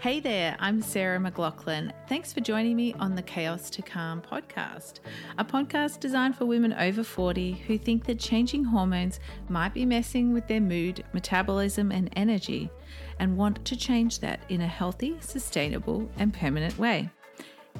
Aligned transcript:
Hey 0.00 0.18
there, 0.18 0.56
I'm 0.58 0.80
Sarah 0.80 1.20
McLaughlin. 1.20 1.92
Thanks 2.08 2.32
for 2.32 2.40
joining 2.40 2.74
me 2.74 2.94
on 2.94 3.14
the 3.14 3.20
Chaos 3.20 3.68
to 3.68 3.82
Calm 3.82 4.22
podcast, 4.22 5.00
a 5.36 5.44
podcast 5.44 6.00
designed 6.00 6.36
for 6.36 6.46
women 6.46 6.72
over 6.72 7.04
40 7.04 7.52
who 7.66 7.76
think 7.76 8.06
that 8.06 8.18
changing 8.18 8.64
hormones 8.64 9.20
might 9.50 9.74
be 9.74 9.84
messing 9.84 10.32
with 10.32 10.46
their 10.46 10.62
mood, 10.62 11.04
metabolism, 11.12 11.92
and 11.92 12.08
energy, 12.16 12.70
and 13.18 13.36
want 13.36 13.62
to 13.66 13.76
change 13.76 14.20
that 14.20 14.40
in 14.48 14.62
a 14.62 14.66
healthy, 14.66 15.18
sustainable, 15.20 16.10
and 16.16 16.32
permanent 16.32 16.78
way. 16.78 17.10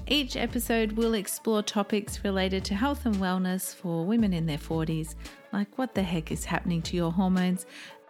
Each 0.07 0.37
episode 0.37 0.93
will 0.93 1.15
explore 1.15 1.63
topics 1.63 2.23
related 2.23 2.65
to 2.67 2.75
health 2.75 3.07
and 3.07 3.17
wellness 3.17 3.75
for 3.75 4.05
women 4.05 4.35
in 4.35 4.45
their 4.45 4.59
40s, 4.59 5.15
like 5.55 5.79
what 5.79 5.95
the 5.95 6.03
heck 6.03 6.31
is 6.31 6.45
happening 6.45 6.83
to 6.83 6.97
your 6.97 7.13
hormones 7.13 7.65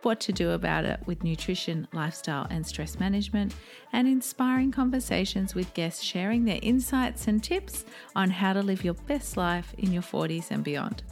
what 0.04 0.20
to 0.20 0.32
do 0.32 0.50
about 0.50 0.84
it 0.84 1.00
with 1.06 1.24
nutrition, 1.24 1.86
lifestyle, 1.92 2.46
and 2.50 2.66
stress 2.66 2.98
management, 2.98 3.54
and 3.92 4.06
inspiring 4.08 4.70
conversations 4.70 5.54
with 5.54 5.72
guests 5.74 6.02
sharing 6.02 6.44
their 6.44 6.58
insights 6.62 7.28
and 7.28 7.42
tips 7.42 7.84
on 8.14 8.30
how 8.30 8.52
to 8.52 8.62
live 8.62 8.84
your 8.84 8.94
best 8.94 9.36
life 9.36 9.74
in 9.78 9.92
your 9.92 10.02
40s 10.02 10.50
and 10.50 10.64
beyond. 10.64 11.02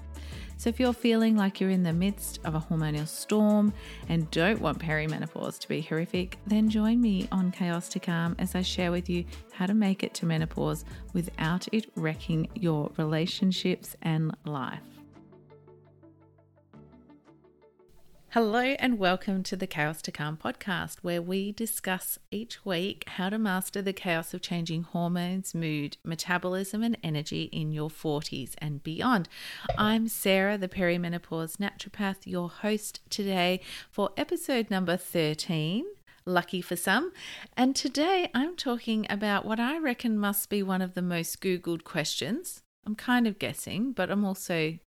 So, 0.59 0.69
if 0.69 0.81
you're 0.81 0.93
feeling 0.93 1.37
like 1.37 1.61
you're 1.61 1.71
in 1.71 1.85
the 1.85 1.93
midst 1.93 2.41
of 2.45 2.57
a 2.57 2.61
hormonal 2.61 3.07
storm 3.07 3.73
and 4.09 4.29
don't 4.33 4.61
want 4.61 4.81
perimenopause 4.81 5.57
to 5.61 5.69
be 5.69 5.81
horrific, 5.81 6.37
then 6.49 6.69
join 6.69 7.01
me 7.01 7.29
on 7.31 7.53
Chaos 7.53 7.89
to 7.91 8.01
Calm 8.01 8.35
as 8.41 8.57
I 8.57 8.63
share 8.63 8.91
with 8.91 9.09
you 9.09 9.25
how 9.53 9.67
to 9.67 9.75
make 9.75 10.03
it 10.03 10.15
to 10.15 10.27
menopause 10.27 10.85
without 11.13 11.69
it 11.73 11.87
wrecking 11.95 12.49
your 12.57 12.91
relationships 12.97 13.97
and 14.03 14.37
life. 14.45 14.98
Hello, 18.41 18.61
and 18.61 19.01
welcome 19.01 19.43
to 19.43 19.57
the 19.57 19.67
Chaos 19.67 20.01
to 20.03 20.13
Calm 20.13 20.37
podcast, 20.37 20.99
where 21.03 21.21
we 21.21 21.51
discuss 21.51 22.21
each 22.31 22.65
week 22.65 23.03
how 23.09 23.31
to 23.31 23.37
master 23.37 23.83
the 23.83 23.93
chaos 23.93 24.33
of 24.33 24.43
changing 24.43 24.85
hormones, 24.85 25.57
mood, 25.57 25.97
metabolism, 26.05 26.85
and 26.85 26.97
energy 27.03 27.49
in 27.51 27.73
your 27.73 27.91
40s 27.91 28.53
and 28.59 28.81
beyond. 28.85 29.29
I'm 29.77 30.07
Sarah, 30.07 30.57
the 30.57 30.69
perimenopause 30.69 31.57
naturopath, 31.57 32.27
your 32.27 32.49
host 32.49 33.01
today 33.11 33.61
for 33.91 34.11
episode 34.17 34.71
number 34.71 34.97
13 34.97 35.85
lucky 36.25 36.61
for 36.61 36.77
some. 36.77 37.11
And 37.57 37.75
today 37.75 38.31
I'm 38.35 38.55
talking 38.55 39.05
about 39.11 39.47
what 39.47 39.59
I 39.59 39.79
reckon 39.79 40.17
must 40.17 40.49
be 40.49 40.63
one 40.63 40.81
of 40.81 40.95
the 40.95 41.03
most 41.03 41.41
Googled 41.41 41.83
questions. 41.83 42.63
I'm 42.87 42.95
kind 42.95 43.27
of 43.27 43.41
guessing, 43.41 43.91
but 43.91 44.13
I'm 44.13 44.25
also 44.25 44.79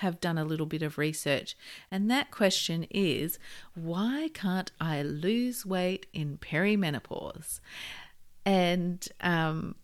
have 0.00 0.20
done 0.20 0.38
a 0.38 0.44
little 0.44 0.66
bit 0.66 0.82
of 0.82 0.98
research. 0.98 1.56
And 1.90 2.10
that 2.10 2.30
question 2.30 2.86
is 2.90 3.38
why 3.74 4.30
can't 4.34 4.72
I 4.80 5.02
lose 5.02 5.64
weight 5.64 6.06
in 6.12 6.38
perimenopause? 6.38 7.60
And, 8.44 9.06
um, 9.20 9.76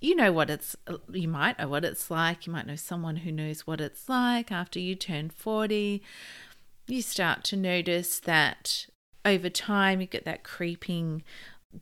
you 0.00 0.16
know 0.16 0.32
what 0.32 0.50
it's 0.50 0.74
you 1.12 1.28
might 1.28 1.60
know 1.60 1.68
what 1.68 1.84
it's 1.84 2.10
like 2.10 2.44
you 2.44 2.52
might 2.52 2.66
know 2.66 2.74
someone 2.74 3.18
who 3.18 3.30
knows 3.30 3.68
what 3.68 3.80
it's 3.80 4.08
like 4.08 4.50
after 4.50 4.80
you 4.80 4.96
turn 4.96 5.30
40 5.30 6.02
you 6.88 7.02
start 7.02 7.44
to 7.44 7.56
notice 7.56 8.18
that 8.18 8.88
over 9.24 9.48
time 9.48 10.00
you 10.00 10.08
get 10.08 10.24
that 10.24 10.42
creeping 10.42 11.22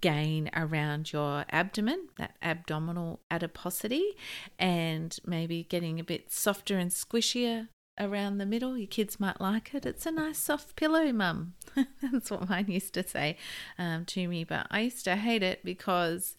gain 0.00 0.50
around 0.54 1.12
your 1.12 1.44
abdomen, 1.50 2.08
that 2.18 2.36
abdominal 2.42 3.20
adiposity, 3.30 4.16
and 4.58 5.18
maybe 5.26 5.64
getting 5.64 5.98
a 5.98 6.04
bit 6.04 6.30
softer 6.30 6.78
and 6.78 6.90
squishier 6.90 7.68
around 8.00 8.38
the 8.38 8.46
middle. 8.46 8.76
Your 8.76 8.88
kids 8.88 9.20
might 9.20 9.40
like 9.40 9.74
it. 9.74 9.86
It's 9.86 10.06
a 10.06 10.10
nice 10.10 10.38
soft 10.38 10.74
pillow, 10.74 11.12
mum. 11.12 11.54
That's 12.02 12.30
what 12.30 12.48
mine 12.48 12.66
used 12.68 12.94
to 12.94 13.06
say 13.06 13.36
um, 13.78 14.04
to 14.06 14.26
me. 14.26 14.42
But 14.44 14.66
I 14.70 14.80
used 14.80 15.04
to 15.04 15.16
hate 15.16 15.42
it 15.42 15.64
because 15.64 16.34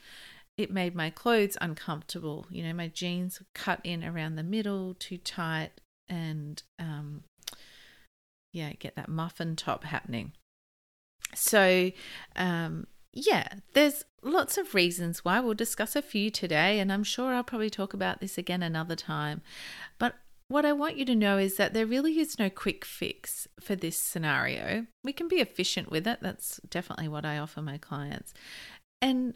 it 0.58 0.72
made 0.72 0.96
my 0.96 1.10
clothes 1.10 1.58
uncomfortable. 1.62 2.48
You 2.50 2.64
know, 2.64 2.74
my 2.74 2.88
jeans 2.88 3.40
were 3.40 3.46
cut 3.54 3.80
in 3.84 4.04
around 4.04 4.36
the 4.36 4.44
middle, 4.44 4.96
too 4.96 5.18
tight, 5.18 5.72
and 6.10 6.62
um, 6.80 7.24
yeah, 8.52 8.74
get 8.74 8.96
that 8.96 9.10
muffin 9.10 9.56
top 9.56 9.84
happening. 9.84 10.34
So, 11.34 11.92
um, 12.36 12.88
yeah, 13.14 13.48
there's 13.74 14.06
lots 14.22 14.58
of 14.58 14.74
reasons 14.76 15.24
why. 15.24 15.40
We'll 15.40 15.54
discuss 15.54 15.96
a 15.96 16.02
few 16.02 16.30
today, 16.30 16.80
and 16.80 16.92
I'm 16.92 17.04
sure 17.04 17.34
I'll 17.34 17.44
probably 17.44 17.70
talk 17.70 17.94
about 17.94 18.20
this 18.20 18.38
again 18.38 18.64
another 18.64 18.96
time. 18.96 19.42
But 19.98 20.16
what 20.52 20.66
I 20.66 20.74
want 20.74 20.98
you 20.98 21.06
to 21.06 21.16
know 21.16 21.38
is 21.38 21.56
that 21.56 21.74
there 21.74 21.86
really 21.86 22.20
is 22.20 22.38
no 22.38 22.50
quick 22.50 22.84
fix 22.84 23.48
for 23.60 23.76
this 23.76 23.98
scenario. 23.98 24.86
We 25.04 25.14
can 25.14 25.28
be 25.28 25.38
efficient 25.38 25.90
with 25.90 26.06
it. 26.06 26.20
That's 26.22 26.60
definitely 26.70 27.08
what 27.08 27.26
I 27.26 27.38
offer 27.38 27.62
my 27.62 27.78
clients. 27.78 28.34
And 29.02 29.36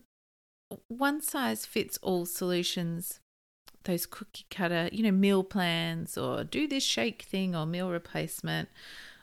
one 0.89 1.21
size 1.21 1.65
fits 1.65 1.97
all 2.01 2.25
solutions, 2.25 3.19
those 3.85 4.05
cookie 4.05 4.45
cutter, 4.49 4.89
you 4.91 5.03
know, 5.03 5.11
meal 5.11 5.43
plans 5.43 6.17
or 6.17 6.43
do 6.43 6.67
this 6.67 6.83
shake 6.83 7.21
thing 7.21 7.55
or 7.55 7.65
meal 7.65 7.89
replacement 7.89 8.69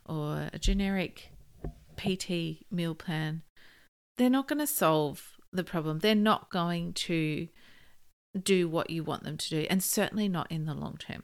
or 0.07 0.49
a 0.53 0.59
generic 0.59 1.33
PT 1.97 2.65
meal 2.71 2.95
plan, 2.95 3.43
they're 4.17 4.31
not 4.31 4.49
going 4.49 4.59
to 4.61 4.67
solve 4.67 5.37
the 5.53 5.65
problem. 5.65 5.99
They're 5.99 6.15
not 6.15 6.51
going 6.51 6.95
to 6.95 7.49
do 8.41 8.69
what 8.69 8.89
you 8.89 9.05
want 9.05 9.25
them 9.25 9.37
to 9.37 9.49
do, 9.51 9.67
and 9.69 9.83
certainly 9.83 10.29
not 10.29 10.51
in 10.51 10.65
the 10.65 10.75
long 10.75 10.97
term. 10.97 11.23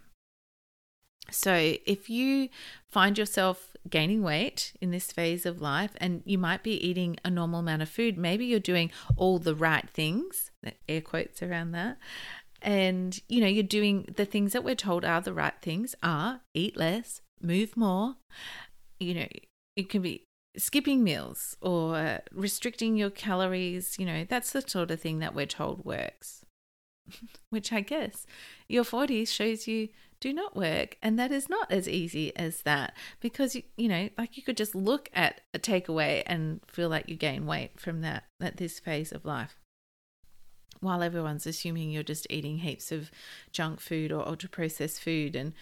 So, 1.30 1.76
if 1.84 2.08
you 2.08 2.48
find 2.90 3.18
yourself 3.18 3.76
gaining 3.88 4.22
weight 4.22 4.72
in 4.80 4.90
this 4.90 5.12
phase 5.12 5.46
of 5.46 5.60
life 5.60 5.92
and 5.98 6.22
you 6.24 6.38
might 6.38 6.62
be 6.62 6.72
eating 6.86 7.16
a 7.24 7.30
normal 7.30 7.60
amount 7.60 7.82
of 7.82 7.88
food, 7.88 8.16
maybe 8.16 8.46
you're 8.46 8.60
doing 8.60 8.90
all 9.16 9.38
the 9.38 9.54
right 9.54 9.88
things, 9.90 10.50
air 10.88 11.00
quotes 11.00 11.42
around 11.42 11.72
that, 11.72 11.98
and 12.62 13.20
you 13.28 13.40
know, 13.40 13.46
you're 13.46 13.62
doing 13.62 14.12
the 14.16 14.24
things 14.24 14.52
that 14.52 14.64
we're 14.64 14.74
told 14.74 15.04
are 15.04 15.20
the 15.20 15.32
right 15.32 15.54
things 15.62 15.94
are 16.02 16.40
eat 16.54 16.76
less, 16.76 17.20
move 17.40 17.76
more. 17.76 18.16
You 18.98 19.14
know, 19.14 19.28
it 19.76 19.88
can 19.88 20.02
be 20.02 20.24
skipping 20.56 21.04
meals 21.04 21.56
or 21.60 22.20
restricting 22.32 22.96
your 22.96 23.10
calories, 23.10 23.98
you 23.98 24.06
know, 24.06 24.24
that's 24.28 24.52
the 24.52 24.62
sort 24.62 24.90
of 24.90 25.00
thing 25.00 25.20
that 25.20 25.34
we're 25.34 25.46
told 25.46 25.84
works. 25.84 26.44
Which 27.50 27.72
I 27.72 27.80
guess 27.80 28.26
your 28.68 28.84
40s 28.84 29.28
shows 29.28 29.66
you 29.66 29.88
do 30.20 30.32
not 30.32 30.56
work. 30.56 30.96
And 31.02 31.18
that 31.18 31.32
is 31.32 31.48
not 31.48 31.70
as 31.70 31.88
easy 31.88 32.34
as 32.36 32.62
that 32.62 32.94
because, 33.20 33.54
you, 33.54 33.62
you 33.76 33.88
know, 33.88 34.08
like 34.18 34.36
you 34.36 34.42
could 34.42 34.56
just 34.56 34.74
look 34.74 35.08
at 35.12 35.40
a 35.54 35.58
takeaway 35.58 36.22
and 36.26 36.60
feel 36.66 36.88
like 36.88 37.08
you 37.08 37.16
gain 37.16 37.46
weight 37.46 37.78
from 37.78 38.00
that 38.02 38.24
at 38.40 38.56
this 38.56 38.78
phase 38.78 39.12
of 39.12 39.24
life. 39.24 39.56
While 40.80 41.02
everyone's 41.02 41.46
assuming 41.46 41.90
you're 41.90 42.02
just 42.02 42.26
eating 42.30 42.58
heaps 42.58 42.92
of 42.92 43.10
junk 43.52 43.80
food 43.80 44.12
or 44.12 44.26
ultra 44.26 44.48
processed 44.48 45.02
food 45.02 45.34
and 45.34 45.52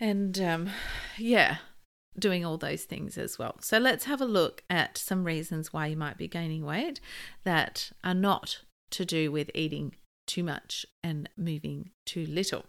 and 0.00 0.40
um, 0.40 0.70
yeah, 1.16 1.58
doing 2.18 2.44
all 2.44 2.58
those 2.58 2.84
things 2.84 3.16
as 3.16 3.38
well. 3.38 3.56
So 3.60 3.78
let's 3.78 4.04
have 4.04 4.20
a 4.20 4.26
look 4.26 4.64
at 4.68 4.98
some 4.98 5.24
reasons 5.24 5.72
why 5.72 5.86
you 5.86 5.96
might 5.96 6.18
be 6.18 6.28
gaining 6.28 6.64
weight 6.64 7.00
that 7.44 7.92
are 8.02 8.14
not 8.14 8.62
to 8.90 9.04
do 9.04 9.30
with 9.30 9.50
eating 9.54 9.94
too 10.26 10.42
much 10.42 10.84
and 11.02 11.28
moving 11.36 11.90
too 12.04 12.26
little. 12.26 12.64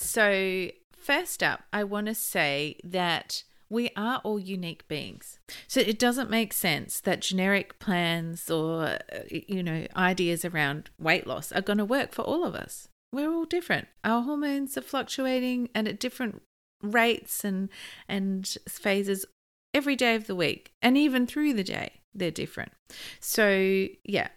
So, 0.00 0.70
first 0.96 1.42
up, 1.42 1.64
I 1.72 1.82
want 1.82 2.06
to 2.06 2.14
say 2.14 2.76
that 2.84 3.42
we 3.68 3.90
are 3.96 4.20
all 4.22 4.38
unique 4.38 4.86
beings. 4.86 5.40
So 5.66 5.80
it 5.80 5.98
doesn't 5.98 6.30
make 6.30 6.52
sense 6.52 7.00
that 7.00 7.20
generic 7.20 7.80
plans 7.80 8.48
or, 8.48 8.84
uh, 8.84 8.98
you 9.28 9.60
know, 9.60 9.88
ideas 9.96 10.44
around 10.44 10.90
weight 11.00 11.26
loss 11.26 11.50
are 11.50 11.62
going 11.62 11.78
to 11.78 11.84
work 11.84 12.12
for 12.12 12.22
all 12.22 12.44
of 12.44 12.54
us. 12.54 12.86
We're 13.12 13.32
all 13.32 13.44
different. 13.44 13.88
Our 14.04 14.22
hormones 14.22 14.78
are 14.78 14.82
fluctuating 14.82 15.68
and 15.74 15.88
at 15.88 15.98
different 15.98 16.42
rates 16.80 17.44
and 17.44 17.68
and 18.08 18.56
phases 18.68 19.26
every 19.74 19.96
day 19.96 20.14
of 20.14 20.28
the 20.28 20.36
week 20.36 20.70
and 20.80 20.96
even 20.96 21.26
through 21.26 21.54
the 21.54 21.64
day 21.64 21.94
they're 22.14 22.30
different. 22.30 22.70
So, 23.18 23.88
yeah. 24.04 24.28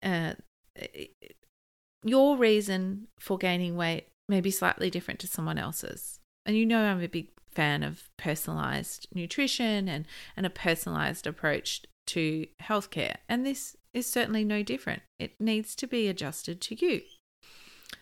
Uh, 0.00 0.34
your 2.04 2.36
reason 2.36 3.08
for 3.18 3.36
gaining 3.36 3.74
weight 3.74 4.06
may 4.28 4.40
be 4.40 4.50
slightly 4.50 4.90
different 4.90 5.20
to 5.20 5.26
someone 5.26 5.58
else's. 5.58 6.20
And 6.44 6.56
you 6.56 6.66
know, 6.66 6.82
I'm 6.82 7.02
a 7.02 7.08
big 7.08 7.28
fan 7.50 7.82
of 7.82 8.04
personalized 8.16 9.08
nutrition 9.14 9.88
and, 9.88 10.06
and 10.36 10.46
a 10.46 10.50
personalized 10.50 11.26
approach 11.26 11.82
to 12.08 12.46
healthcare. 12.62 13.16
And 13.28 13.44
this 13.44 13.76
is 13.94 14.06
certainly 14.06 14.44
no 14.44 14.62
different. 14.62 15.02
It 15.18 15.40
needs 15.40 15.74
to 15.76 15.86
be 15.86 16.08
adjusted 16.08 16.60
to 16.62 16.74
you. 16.74 17.02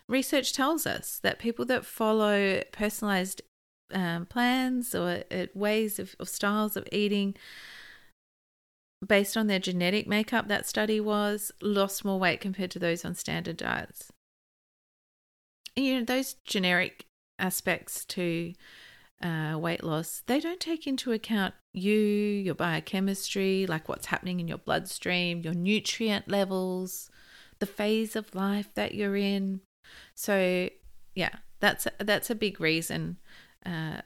Research 0.09 0.53
tells 0.53 0.87
us 0.87 1.21
that 1.23 1.39
people 1.39 1.65
that 1.67 1.87
follow 1.87 2.63
personalized 2.73 3.43
um, 3.93 4.27
plans 4.27 4.95
or 4.95 5.23
uh, 5.31 5.47
ways 5.55 5.99
of, 5.99 6.17
of 6.19 6.29
styles 6.29 6.77
of 6.77 6.87
eating 6.91 7.35
based 9.07 9.37
on 9.37 9.47
their 9.47 9.59
genetic 9.59 10.07
makeup, 10.07 10.49
that 10.49 10.67
study 10.67 10.99
was, 10.99 11.53
lost 11.61 12.05
more 12.05 12.19
weight 12.19 12.41
compared 12.41 12.71
to 12.71 12.79
those 12.79 13.05
on 13.05 13.15
standard 13.15 13.57
diets 13.57 14.11
you 15.77 15.99
know, 15.99 16.05
those 16.05 16.35
generic 16.45 17.07
aspects 17.39 18.05
to 18.07 18.53
uh, 19.23 19.57
weight 19.59 19.83
loss, 19.83 20.23
they 20.27 20.41
don't 20.41 20.61
take 20.61 20.87
into 20.87 21.13
account 21.13 21.55
you, 21.73 21.95
your 21.95 22.55
biochemistry, 22.55 23.67
like 23.67 23.89
what's 23.89 24.07
happening 24.07 24.41
in 24.41 24.49
your 24.49 24.59
bloodstream, 24.59 25.41
your 25.41 25.55
nutrient 25.55 26.29
levels, 26.29 27.11
the 27.59 27.67
phase 27.67 28.17
of 28.17 28.35
life 28.35 28.69
that 28.75 28.95
you're 28.95 29.17
in. 29.17 29.61
So, 30.15 30.69
yeah, 31.15 31.37
that's 31.61 31.87
a, 31.87 31.93
that's 32.05 32.31
a 32.31 32.35
big 32.35 32.61
reason 32.61 33.19
uh, 33.65 34.03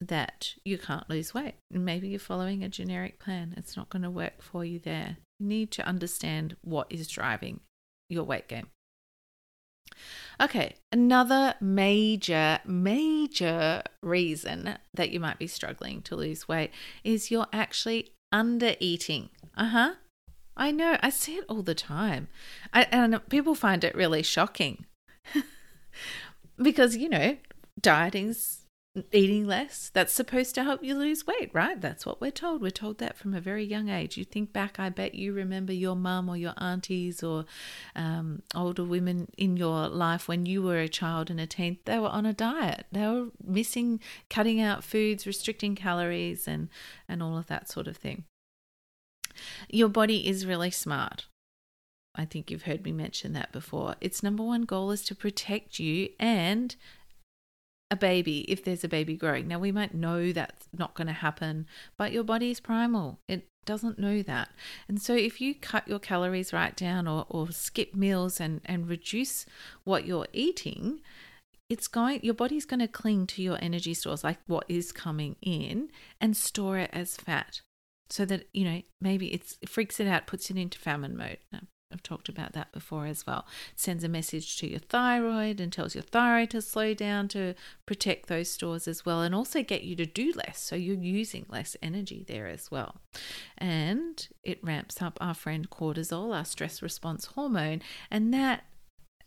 that 0.00 0.54
you 0.64 0.78
can't 0.78 1.08
lose 1.10 1.34
weight. 1.34 1.54
Maybe 1.70 2.08
you're 2.08 2.20
following 2.20 2.62
a 2.62 2.68
generic 2.68 3.18
plan. 3.18 3.54
It's 3.56 3.76
not 3.76 3.90
going 3.90 4.02
to 4.02 4.10
work 4.10 4.42
for 4.42 4.64
you 4.64 4.78
there. 4.78 5.16
You 5.40 5.46
need 5.46 5.70
to 5.72 5.86
understand 5.86 6.56
what 6.62 6.86
is 6.90 7.08
driving 7.08 7.60
your 8.08 8.24
weight 8.24 8.48
gain. 8.48 8.66
Okay, 10.40 10.74
another 10.92 11.54
major, 11.60 12.60
major 12.64 13.82
reason 14.02 14.78
that 14.94 15.10
you 15.10 15.20
might 15.20 15.38
be 15.38 15.46
struggling 15.46 16.02
to 16.02 16.16
lose 16.16 16.48
weight 16.48 16.70
is 17.04 17.30
you're 17.30 17.46
actually 17.52 18.12
under 18.32 18.74
eating. 18.80 19.30
Uh 19.56 19.66
huh. 19.66 19.94
I 20.56 20.70
know, 20.70 20.96
I 21.02 21.10
see 21.10 21.36
it 21.36 21.44
all 21.48 21.62
the 21.62 21.74
time. 21.74 22.28
I, 22.72 22.84
and 22.90 23.20
people 23.28 23.54
find 23.54 23.84
it 23.84 23.94
really 23.94 24.22
shocking 24.22 24.86
because, 26.56 26.96
you 26.96 27.10
know, 27.10 27.36
dieting's 27.80 28.55
eating 29.12 29.46
less. 29.46 29.90
That's 29.92 30.12
supposed 30.12 30.54
to 30.54 30.64
help 30.64 30.82
you 30.82 30.94
lose 30.94 31.26
weight, 31.26 31.50
right? 31.52 31.80
That's 31.80 32.06
what 32.06 32.20
we're 32.20 32.30
told. 32.30 32.62
We're 32.62 32.70
told 32.70 32.98
that 32.98 33.16
from 33.16 33.34
a 33.34 33.40
very 33.40 33.64
young 33.64 33.88
age. 33.88 34.16
You 34.16 34.24
think 34.24 34.52
back, 34.52 34.78
I 34.78 34.88
bet 34.88 35.14
you 35.14 35.32
remember 35.32 35.72
your 35.72 35.96
mum 35.96 36.28
or 36.28 36.36
your 36.36 36.54
aunties 36.58 37.22
or 37.22 37.44
um, 37.94 38.42
older 38.54 38.84
women 38.84 39.28
in 39.36 39.56
your 39.56 39.88
life 39.88 40.28
when 40.28 40.46
you 40.46 40.62
were 40.62 40.78
a 40.78 40.88
child 40.88 41.30
and 41.30 41.40
a 41.40 41.46
teen. 41.46 41.78
They 41.84 41.98
were 41.98 42.08
on 42.08 42.26
a 42.26 42.32
diet. 42.32 42.86
They 42.92 43.06
were 43.06 43.28
missing, 43.44 44.00
cutting 44.30 44.60
out 44.60 44.84
foods, 44.84 45.26
restricting 45.26 45.74
calories, 45.74 46.48
and 46.48 46.68
and 47.08 47.22
all 47.22 47.36
of 47.36 47.46
that 47.46 47.68
sort 47.68 47.88
of 47.88 47.96
thing. 47.96 48.24
Your 49.68 49.88
body 49.88 50.26
is 50.26 50.46
really 50.46 50.70
smart. 50.70 51.26
I 52.14 52.24
think 52.24 52.50
you've 52.50 52.62
heard 52.62 52.82
me 52.82 52.92
mention 52.92 53.34
that 53.34 53.52
before. 53.52 53.94
Its 54.00 54.22
number 54.22 54.42
one 54.42 54.62
goal 54.62 54.90
is 54.90 55.04
to 55.04 55.14
protect 55.14 55.78
you 55.78 56.08
and 56.18 56.74
a 57.90 57.96
baby 57.96 58.40
if 58.50 58.64
there's 58.64 58.84
a 58.84 58.88
baby 58.88 59.16
growing. 59.16 59.48
Now, 59.48 59.58
we 59.58 59.72
might 59.72 59.94
know 59.94 60.32
that's 60.32 60.68
not 60.76 60.94
going 60.94 61.06
to 61.06 61.12
happen, 61.12 61.66
but 61.96 62.12
your 62.12 62.24
body 62.24 62.50
is 62.50 62.60
primal. 62.60 63.20
It 63.28 63.48
doesn't 63.64 63.98
know 63.98 64.22
that. 64.22 64.50
And 64.88 65.00
so, 65.00 65.14
if 65.14 65.40
you 65.40 65.54
cut 65.54 65.86
your 65.86 65.98
calories 65.98 66.52
right 66.52 66.76
down 66.76 67.06
or, 67.06 67.26
or 67.28 67.50
skip 67.52 67.94
meals 67.94 68.40
and, 68.40 68.60
and 68.64 68.88
reduce 68.88 69.46
what 69.84 70.06
you're 70.06 70.26
eating, 70.32 71.00
it's 71.68 71.88
going 71.88 72.20
your 72.22 72.34
body's 72.34 72.64
going 72.64 72.80
to 72.80 72.88
cling 72.88 73.26
to 73.26 73.42
your 73.42 73.58
energy 73.60 73.92
stores 73.92 74.22
like 74.22 74.38
what 74.46 74.64
is 74.68 74.92
coming 74.92 75.36
in 75.42 75.90
and 76.20 76.36
store 76.36 76.78
it 76.78 76.90
as 76.92 77.16
fat 77.16 77.60
so 78.08 78.24
that 78.24 78.46
you 78.52 78.64
know 78.64 78.82
maybe 79.00 79.32
it's 79.32 79.58
it 79.60 79.68
freaks 79.68 79.98
it 79.98 80.06
out 80.06 80.26
puts 80.26 80.48
it 80.50 80.56
into 80.56 80.78
famine 80.78 81.16
mode 81.16 81.38
I've 81.92 82.02
talked 82.02 82.28
about 82.28 82.52
that 82.52 82.72
before 82.72 83.06
as 83.06 83.26
well. 83.26 83.46
Sends 83.74 84.02
a 84.02 84.08
message 84.08 84.58
to 84.58 84.68
your 84.68 84.80
thyroid 84.80 85.60
and 85.60 85.72
tells 85.72 85.94
your 85.94 86.02
thyroid 86.02 86.50
to 86.50 86.60
slow 86.60 86.94
down 86.94 87.28
to 87.28 87.54
protect 87.86 88.28
those 88.28 88.50
stores 88.50 88.88
as 88.88 89.06
well, 89.06 89.22
and 89.22 89.34
also 89.34 89.62
get 89.62 89.82
you 89.82 89.94
to 89.96 90.06
do 90.06 90.32
less. 90.34 90.60
So 90.60 90.74
you're 90.74 90.96
using 90.96 91.46
less 91.48 91.76
energy 91.80 92.24
there 92.26 92.48
as 92.48 92.70
well. 92.70 92.96
And 93.56 94.26
it 94.42 94.58
ramps 94.62 95.00
up 95.00 95.16
our 95.20 95.34
friend 95.34 95.70
cortisol, 95.70 96.36
our 96.36 96.44
stress 96.44 96.82
response 96.82 97.26
hormone, 97.26 97.82
and 98.10 98.34
that 98.34 98.64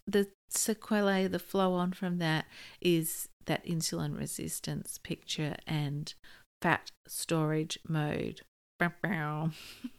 the 0.05 0.27
sequelae, 0.49 1.27
the 1.27 1.39
flow 1.39 1.73
on 1.73 1.93
from 1.93 2.17
that 2.17 2.45
is 2.81 3.29
that 3.45 3.65
insulin 3.65 4.17
resistance 4.17 4.99
picture 5.01 5.55
and 5.65 6.13
fat 6.61 6.91
storage 7.07 7.79
mode. 7.87 8.41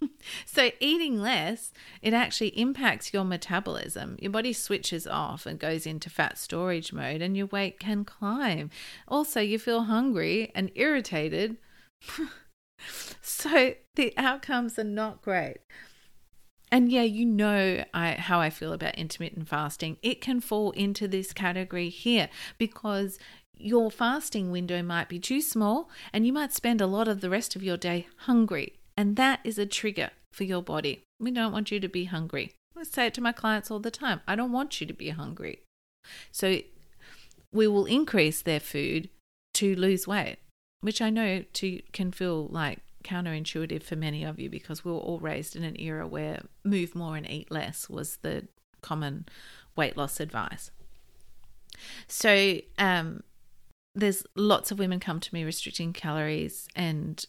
so 0.46 0.70
eating 0.80 1.20
less 1.20 1.72
it 2.02 2.12
actually 2.12 2.58
impacts 2.58 3.12
your 3.12 3.24
metabolism. 3.24 4.16
Your 4.20 4.32
body 4.32 4.52
switches 4.52 5.06
off 5.06 5.46
and 5.46 5.58
goes 5.58 5.86
into 5.86 6.10
fat 6.10 6.38
storage 6.38 6.92
mode 6.92 7.22
and 7.22 7.36
your 7.36 7.46
weight 7.46 7.78
can 7.78 8.04
climb. 8.04 8.70
Also 9.06 9.40
you 9.40 9.58
feel 9.58 9.84
hungry 9.84 10.50
and 10.54 10.70
irritated. 10.74 11.56
So 13.20 13.74
the 13.96 14.14
outcomes 14.16 14.78
are 14.78 14.84
not 14.84 15.22
great. 15.22 15.58
And 16.72 16.90
yeah, 16.90 17.02
you 17.02 17.26
know 17.26 17.84
I, 17.92 18.12
how 18.12 18.40
I 18.40 18.48
feel 18.48 18.72
about 18.72 18.94
intermittent 18.94 19.48
fasting. 19.48 19.96
It 20.02 20.20
can 20.20 20.40
fall 20.40 20.70
into 20.72 21.08
this 21.08 21.32
category 21.32 21.88
here 21.88 22.28
because 22.58 23.18
your 23.60 23.90
fasting 23.90 24.50
window 24.50 24.82
might 24.82 25.08
be 25.08 25.18
too 25.18 25.40
small 25.40 25.90
and 26.12 26.26
you 26.26 26.32
might 26.32 26.52
spend 26.52 26.80
a 26.80 26.86
lot 26.86 27.08
of 27.08 27.20
the 27.20 27.30
rest 27.30 27.54
of 27.54 27.62
your 27.62 27.76
day 27.76 28.06
hungry. 28.18 28.74
And 28.96 29.16
that 29.16 29.40
is 29.44 29.58
a 29.58 29.66
trigger 29.66 30.10
for 30.32 30.44
your 30.44 30.62
body. 30.62 31.02
We 31.18 31.30
don't 31.30 31.52
want 31.52 31.70
you 31.70 31.80
to 31.80 31.88
be 31.88 32.04
hungry. 32.04 32.52
I 32.78 32.84
say 32.84 33.06
it 33.06 33.14
to 33.14 33.20
my 33.20 33.32
clients 33.32 33.70
all 33.70 33.78
the 33.78 33.90
time 33.90 34.20
I 34.26 34.34
don't 34.36 34.52
want 34.52 34.80
you 34.80 34.86
to 34.86 34.94
be 34.94 35.10
hungry. 35.10 35.60
So 36.32 36.60
we 37.52 37.66
will 37.66 37.84
increase 37.84 38.42
their 38.42 38.60
food 38.60 39.10
to 39.54 39.74
lose 39.76 40.06
weight, 40.06 40.38
which 40.80 41.02
I 41.02 41.10
know 41.10 41.44
to 41.54 41.82
can 41.92 42.12
feel 42.12 42.46
like 42.46 42.78
counterintuitive 43.04 43.82
for 43.82 43.96
many 43.96 44.24
of 44.24 44.38
you 44.38 44.48
because 44.48 44.84
we 44.84 44.92
were 44.92 44.98
all 44.98 45.18
raised 45.18 45.56
in 45.56 45.64
an 45.64 45.80
era 45.80 46.06
where 46.06 46.42
move 46.64 46.94
more 46.94 47.16
and 47.16 47.28
eat 47.28 47.50
less 47.50 47.88
was 47.88 48.18
the 48.18 48.46
common 48.82 49.26
weight 49.76 49.96
loss 49.96 50.20
advice. 50.20 50.70
So 52.06 52.60
um, 52.78 53.22
there's 53.94 54.24
lots 54.36 54.70
of 54.70 54.78
women 54.78 55.00
come 55.00 55.20
to 55.20 55.34
me 55.34 55.44
restricting 55.44 55.92
calories 55.92 56.68
and 56.76 57.24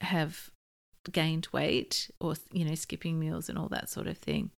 have 0.00 0.50
gained 1.12 1.46
weight 1.52 2.10
or 2.20 2.34
you 2.52 2.64
know 2.64 2.74
skipping 2.74 3.18
meals 3.18 3.48
and 3.48 3.56
all 3.58 3.68
that 3.68 3.88
sort 3.88 4.06
of 4.06 4.18
thing. 4.18 4.50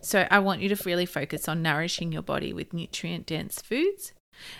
So 0.00 0.26
I 0.30 0.38
want 0.38 0.60
you 0.60 0.68
to 0.74 0.84
really 0.84 1.06
focus 1.06 1.48
on 1.48 1.62
nourishing 1.62 2.12
your 2.12 2.22
body 2.22 2.52
with 2.52 2.72
nutrient 2.72 3.26
dense 3.26 3.60
foods 3.62 4.12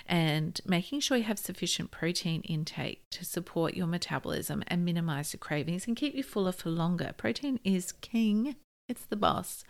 and 0.07 0.59
making 0.65 1.01
sure 1.01 1.19
you 1.19 1.25
have 1.25 1.39
sufficient 1.39 1.91
protein 1.91 2.41
intake 2.43 3.03
to 3.11 3.25
support 3.25 3.75
your 3.75 3.87
metabolism 3.87 4.63
and 4.69 4.85
minimize 4.85 5.33
the 5.33 5.37
cravings 5.37 5.87
and 5.87 5.97
keep 5.97 6.15
you 6.15 6.23
fuller 6.23 6.53
for 6.53 6.71
longer. 6.71 7.13
Protein 7.17 7.61
is 7.63 7.93
king 7.93 8.57
it's 8.89 9.05
the 9.07 9.17
boss. 9.17 9.65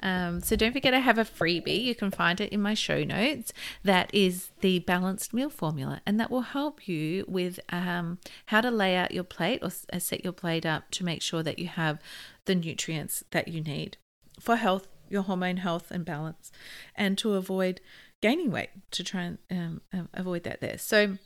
Um, 0.00 0.40
so 0.40 0.56
don't 0.56 0.72
forget 0.72 0.94
I 0.94 0.98
have 0.98 1.18
a 1.18 1.24
freebie. 1.24 1.84
You 1.84 1.94
can 1.94 2.10
find 2.10 2.40
it 2.40 2.52
in 2.52 2.60
my 2.60 2.74
show 2.74 3.02
notes. 3.02 3.52
That 3.82 4.10
is 4.14 4.50
the 4.60 4.80
balanced 4.80 5.32
meal 5.32 5.50
formula, 5.50 6.00
and 6.04 6.20
that 6.20 6.30
will 6.30 6.42
help 6.42 6.86
you 6.86 7.24
with 7.26 7.60
um, 7.70 8.18
how 8.46 8.60
to 8.60 8.70
lay 8.70 8.96
out 8.96 9.12
your 9.12 9.24
plate 9.24 9.60
or 9.62 9.70
uh, 9.92 9.98
set 9.98 10.24
your 10.24 10.32
plate 10.32 10.66
up 10.66 10.90
to 10.92 11.04
make 11.04 11.22
sure 11.22 11.42
that 11.42 11.58
you 11.58 11.68
have 11.68 11.98
the 12.44 12.54
nutrients 12.54 13.24
that 13.30 13.48
you 13.48 13.60
need 13.60 13.96
for 14.38 14.56
health, 14.56 14.86
your 15.08 15.22
hormone 15.22 15.58
health 15.58 15.90
and 15.90 16.04
balance, 16.04 16.52
and 16.94 17.16
to 17.18 17.34
avoid 17.34 17.80
gaining 18.20 18.50
weight 18.50 18.70
to 18.90 19.04
try 19.04 19.22
and 19.48 19.80
um, 19.92 20.08
avoid 20.12 20.42
that 20.42 20.60
there. 20.60 20.78
So 20.78 21.16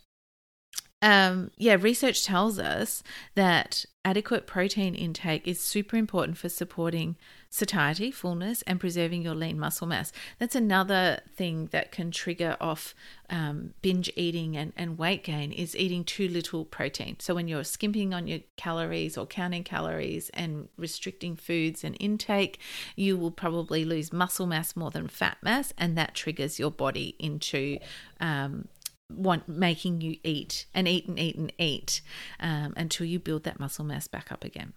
um, 1.02 1.50
yeah, 1.58 1.76
research 1.78 2.24
tells 2.24 2.58
us 2.58 3.02
that 3.34 3.84
adequate 4.04 4.46
protein 4.46 4.94
intake 4.94 5.46
is 5.46 5.60
super 5.60 5.96
important 5.96 6.36
for 6.36 6.48
supporting 6.48 7.16
satiety, 7.50 8.10
fullness, 8.10 8.62
and 8.62 8.80
preserving 8.80 9.22
your 9.22 9.34
lean 9.34 9.58
muscle 9.58 9.86
mass. 9.86 10.12
That's 10.38 10.54
another 10.54 11.20
thing 11.36 11.68
that 11.72 11.92
can 11.92 12.10
trigger 12.10 12.56
off 12.60 12.94
um, 13.28 13.74
binge 13.82 14.10
eating 14.16 14.56
and, 14.56 14.72
and 14.76 14.96
weight 14.96 15.22
gain 15.24 15.52
is 15.52 15.76
eating 15.76 16.04
too 16.04 16.28
little 16.28 16.64
protein. 16.64 17.16
So 17.18 17.34
when 17.34 17.48
you're 17.48 17.64
skimping 17.64 18.14
on 18.14 18.26
your 18.26 18.40
calories 18.56 19.18
or 19.18 19.26
counting 19.26 19.64
calories 19.64 20.30
and 20.30 20.68
restricting 20.78 21.36
foods 21.36 21.84
and 21.84 21.96
intake, 22.00 22.58
you 22.96 23.16
will 23.16 23.30
probably 23.30 23.84
lose 23.84 24.12
muscle 24.12 24.46
mass 24.46 24.74
more 24.74 24.90
than 24.90 25.08
fat 25.08 25.36
mass, 25.42 25.74
and 25.76 25.98
that 25.98 26.14
triggers 26.14 26.58
your 26.58 26.70
body 26.70 27.16
into 27.18 27.78
um, 28.20 28.68
want 29.10 29.48
making 29.48 30.00
you 30.00 30.16
eat 30.24 30.66
and 30.74 30.88
eat 30.88 31.06
and 31.06 31.18
eat 31.18 31.36
and 31.36 31.52
eat 31.58 32.00
um, 32.40 32.72
until 32.76 33.06
you 33.06 33.18
build 33.18 33.44
that 33.44 33.60
muscle 33.60 33.84
mass 33.84 34.08
back 34.08 34.32
up 34.32 34.44
again. 34.44 34.72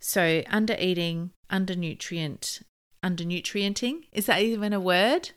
So 0.00 0.42
under 0.48 0.74
eating, 0.78 1.30
under 1.50 1.74
nutrient, 1.74 2.62
under 3.02 3.24
nutrienting 3.24 4.04
is 4.12 4.26
that 4.26 4.42
even 4.42 4.72
a 4.72 4.80
word? 4.80 5.30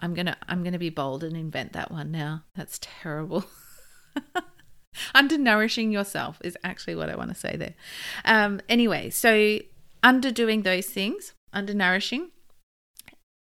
I'm 0.00 0.14
gonna 0.14 0.36
I'm 0.48 0.62
gonna 0.62 0.78
be 0.78 0.90
bold 0.90 1.24
and 1.24 1.36
invent 1.36 1.72
that 1.72 1.90
one 1.90 2.10
now. 2.10 2.44
That's 2.54 2.78
terrible. 2.80 3.44
under 5.14 5.36
nourishing 5.36 5.90
yourself 5.90 6.38
is 6.42 6.56
actually 6.62 6.94
what 6.94 7.10
I 7.10 7.16
want 7.16 7.30
to 7.30 7.34
say 7.34 7.56
there. 7.56 7.74
Um, 8.24 8.60
anyway, 8.68 9.10
so 9.10 9.58
under 10.02 10.30
doing 10.30 10.62
those 10.62 10.86
things, 10.86 11.34
under 11.52 11.74
nourishing. 11.74 12.30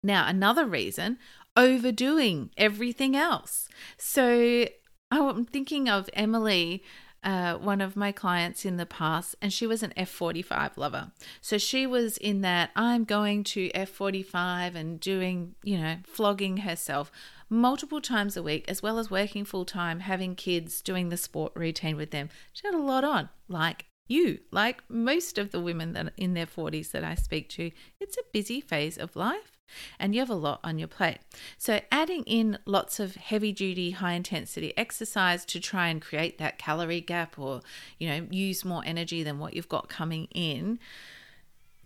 Now 0.02 0.28
another 0.28 0.66
reason 0.66 1.18
overdoing 1.56 2.50
everything 2.56 3.16
else. 3.16 3.68
So 3.96 4.66
I'm 5.10 5.44
thinking 5.44 5.88
of 5.88 6.10
Emily 6.14 6.82
uh, 7.24 7.54
one 7.54 7.80
of 7.80 7.96
my 7.96 8.12
clients 8.12 8.66
in 8.66 8.76
the 8.76 8.84
past, 8.84 9.34
and 9.40 9.52
she 9.52 9.66
was 9.66 9.82
an 9.82 9.94
F45 9.96 10.76
lover. 10.76 11.10
So 11.40 11.56
she 11.56 11.86
was 11.86 12.18
in 12.18 12.42
that 12.42 12.70
I'm 12.76 13.04
going 13.04 13.44
to 13.44 13.70
F45 13.70 14.74
and 14.74 15.00
doing, 15.00 15.54
you 15.62 15.78
know, 15.78 15.96
flogging 16.04 16.58
herself 16.58 17.10
multiple 17.48 18.02
times 18.02 18.36
a 18.36 18.42
week, 18.42 18.66
as 18.68 18.82
well 18.82 18.98
as 18.98 19.10
working 19.10 19.46
full 19.46 19.64
time, 19.64 20.00
having 20.00 20.34
kids, 20.34 20.82
doing 20.82 21.08
the 21.08 21.16
sport 21.16 21.52
routine 21.54 21.96
with 21.96 22.10
them. 22.10 22.28
She 22.52 22.66
had 22.66 22.74
a 22.74 22.78
lot 22.78 23.04
on, 23.04 23.30
like 23.48 23.86
you, 24.06 24.40
like 24.50 24.82
most 24.90 25.38
of 25.38 25.50
the 25.50 25.60
women 25.60 25.94
that 25.94 26.12
in 26.18 26.34
their 26.34 26.46
40s 26.46 26.90
that 26.90 27.04
I 27.04 27.14
speak 27.14 27.48
to. 27.50 27.70
It's 28.00 28.18
a 28.18 28.30
busy 28.32 28.60
phase 28.60 28.98
of 28.98 29.16
life 29.16 29.53
and 29.98 30.14
you 30.14 30.20
have 30.20 30.30
a 30.30 30.34
lot 30.34 30.60
on 30.62 30.78
your 30.78 30.88
plate. 30.88 31.18
So, 31.58 31.80
adding 31.90 32.22
in 32.24 32.58
lots 32.66 33.00
of 33.00 33.16
heavy 33.16 33.52
duty, 33.52 33.92
high 33.92 34.12
intensity 34.12 34.72
exercise 34.76 35.44
to 35.46 35.60
try 35.60 35.88
and 35.88 36.00
create 36.00 36.38
that 36.38 36.58
calorie 36.58 37.00
gap 37.00 37.38
or, 37.38 37.62
you 37.98 38.08
know, 38.08 38.26
use 38.30 38.64
more 38.64 38.82
energy 38.84 39.22
than 39.22 39.38
what 39.38 39.54
you've 39.54 39.68
got 39.68 39.88
coming 39.88 40.28
in 40.34 40.78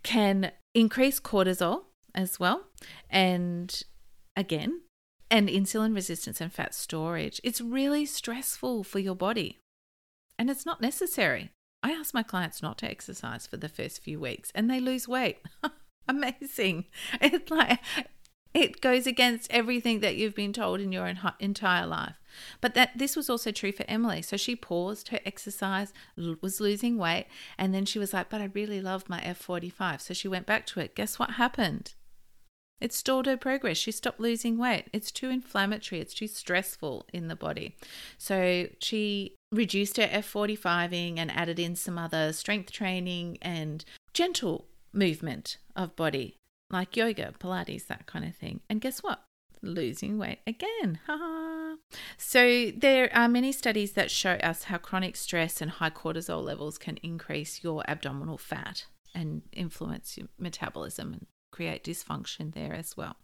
can 0.03 0.51
increase 0.73 1.19
cortisol 1.19 1.83
as 2.15 2.39
well. 2.39 2.63
And 3.09 3.83
again, 4.35 4.81
and 5.31 5.47
insulin 5.47 5.93
resistance 5.93 6.41
and 6.41 6.51
fat 6.51 6.73
storage. 6.73 7.39
It's 7.43 7.61
really 7.61 8.05
stressful 8.05 8.83
for 8.83 8.99
your 8.99 9.15
body 9.15 9.59
and 10.37 10.49
it's 10.49 10.65
not 10.65 10.81
necessary. 10.81 11.51
I 11.83 11.91
ask 11.91 12.13
my 12.13 12.23
clients 12.23 12.61
not 12.61 12.77
to 12.79 12.89
exercise 12.89 13.47
for 13.47 13.57
the 13.57 13.69
first 13.69 14.01
few 14.01 14.19
weeks 14.19 14.51
and 14.55 14.69
they 14.69 14.79
lose 14.79 15.07
weight. 15.07 15.39
Amazing. 16.09 16.85
It's 17.21 17.51
like 17.51 17.79
it 18.51 18.81
goes 18.81 19.05
against 19.05 19.51
everything 19.51 19.99
that 19.99 20.15
you've 20.15 20.33
been 20.33 20.53
told 20.53 20.81
in 20.81 20.91
your 20.91 21.05
entire 21.39 21.85
life. 21.85 22.15
But 22.61 22.73
that 22.73 22.97
this 22.97 23.15
was 23.15 23.29
also 23.29 23.51
true 23.51 23.71
for 23.71 23.85
Emily. 23.87 24.23
So 24.23 24.35
she 24.35 24.55
paused 24.55 25.09
her 25.09 25.19
exercise, 25.23 25.93
was 26.17 26.59
losing 26.59 26.97
weight, 26.97 27.27
and 27.59 27.73
then 27.75 27.85
she 27.85 27.99
was 27.99 28.11
like, 28.11 28.29
"But 28.29 28.41
I 28.41 28.45
really 28.45 28.81
love 28.81 29.07
my 29.07 29.21
F45." 29.21 30.01
So 30.01 30.13
she 30.15 30.27
went 30.27 30.47
back 30.47 30.65
to 30.67 30.79
it. 30.79 30.95
Guess 30.95 31.19
what 31.19 31.31
happened? 31.31 31.93
It 32.81 32.93
stalled 32.93 33.27
her 33.27 33.37
progress. 33.37 33.77
She 33.77 33.91
stopped 33.91 34.19
losing 34.19 34.57
weight. 34.57 34.85
It's 34.93 35.11
too 35.11 35.29
inflammatory. 35.29 36.01
It's 36.01 36.13
too 36.13 36.27
stressful 36.27 37.05
in 37.13 37.27
the 37.27 37.35
body. 37.35 37.75
So 38.17 38.67
she 38.79 39.35
reduced 39.51 39.97
her 39.97 40.07
F45ing 40.07 41.19
and 41.19 41.29
added 41.29 41.59
in 41.59 41.75
some 41.75 41.97
other 41.97 42.33
strength 42.33 42.71
training 42.71 43.37
and 43.41 43.83
gentle 44.13 44.65
movement 44.93 45.57
of 45.75 45.95
body, 45.95 46.37
like 46.69 46.95
yoga, 46.95 47.33
Pilates, 47.39 47.87
that 47.87 48.05
kind 48.05 48.25
of 48.25 48.35
thing. 48.35 48.61
And 48.69 48.81
guess 48.81 48.99
what? 48.99 49.23
Losing 49.61 50.17
weight 50.17 50.39
again. 50.47 50.99
Ha 51.07 51.75
So, 52.17 52.71
there 52.71 53.09
are 53.15 53.27
many 53.27 53.51
studies 53.51 53.93
that 53.93 54.11
show 54.11 54.33
us 54.33 54.65
how 54.65 54.77
chronic 54.77 55.15
stress 55.15 55.61
and 55.61 55.71
high 55.71 55.89
cortisol 55.89 56.43
levels 56.43 56.77
can 56.77 56.97
increase 57.03 57.63
your 57.63 57.83
abdominal 57.89 58.37
fat 58.37 58.85
and 59.13 59.41
influence 59.51 60.17
your 60.17 60.27
metabolism 60.37 61.13
and 61.13 61.27
create 61.51 61.83
dysfunction 61.83 62.53
there 62.53 62.73
as 62.73 62.95
well. 62.95 63.17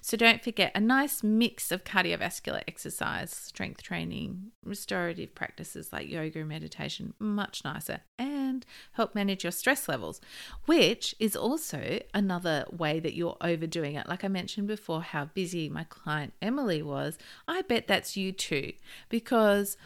So 0.00 0.16
don't 0.16 0.42
forget 0.42 0.72
a 0.74 0.80
nice 0.80 1.22
mix 1.22 1.70
of 1.70 1.84
cardiovascular 1.84 2.62
exercise, 2.66 3.30
strength 3.30 3.82
training, 3.82 4.52
restorative 4.64 5.34
practices 5.34 5.92
like 5.92 6.08
yoga, 6.08 6.40
and 6.40 6.48
meditation, 6.48 7.14
much 7.18 7.64
nicer, 7.64 8.00
and 8.18 8.66
help 8.92 9.14
manage 9.14 9.44
your 9.44 9.52
stress 9.52 9.88
levels, 9.88 10.20
which 10.66 11.14
is 11.18 11.36
also 11.36 12.00
another 12.14 12.64
way 12.70 13.00
that 13.00 13.14
you're 13.14 13.36
overdoing 13.40 13.94
it. 13.94 14.08
Like 14.08 14.24
I 14.24 14.28
mentioned 14.28 14.68
before, 14.68 15.02
how 15.02 15.26
busy 15.26 15.68
my 15.68 15.84
client 15.84 16.32
Emily 16.42 16.82
was. 16.82 17.18
I 17.46 17.62
bet 17.62 17.86
that's 17.86 18.16
you 18.16 18.32
too, 18.32 18.72
because 19.08 19.76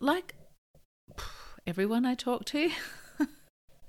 like 0.00 0.34
everyone 1.66 2.06
I 2.06 2.14
talk 2.14 2.44
to, 2.46 2.70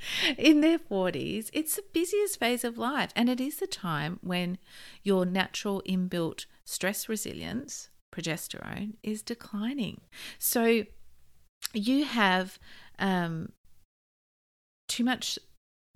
in 0.37 0.61
their 0.61 0.79
40s, 0.79 1.49
it's 1.53 1.75
the 1.75 1.83
busiest 1.93 2.39
phase 2.39 2.63
of 2.63 2.77
life. 2.77 3.11
And 3.15 3.29
it 3.29 3.39
is 3.39 3.57
the 3.57 3.67
time 3.67 4.19
when 4.21 4.57
your 5.03 5.25
natural 5.25 5.81
inbuilt 5.85 6.45
stress 6.65 7.07
resilience, 7.09 7.89
progesterone, 8.13 8.93
is 9.03 9.21
declining. 9.21 10.01
So 10.39 10.83
you 11.73 12.05
have 12.05 12.59
um, 12.99 13.51
too 14.87 15.03
much 15.03 15.37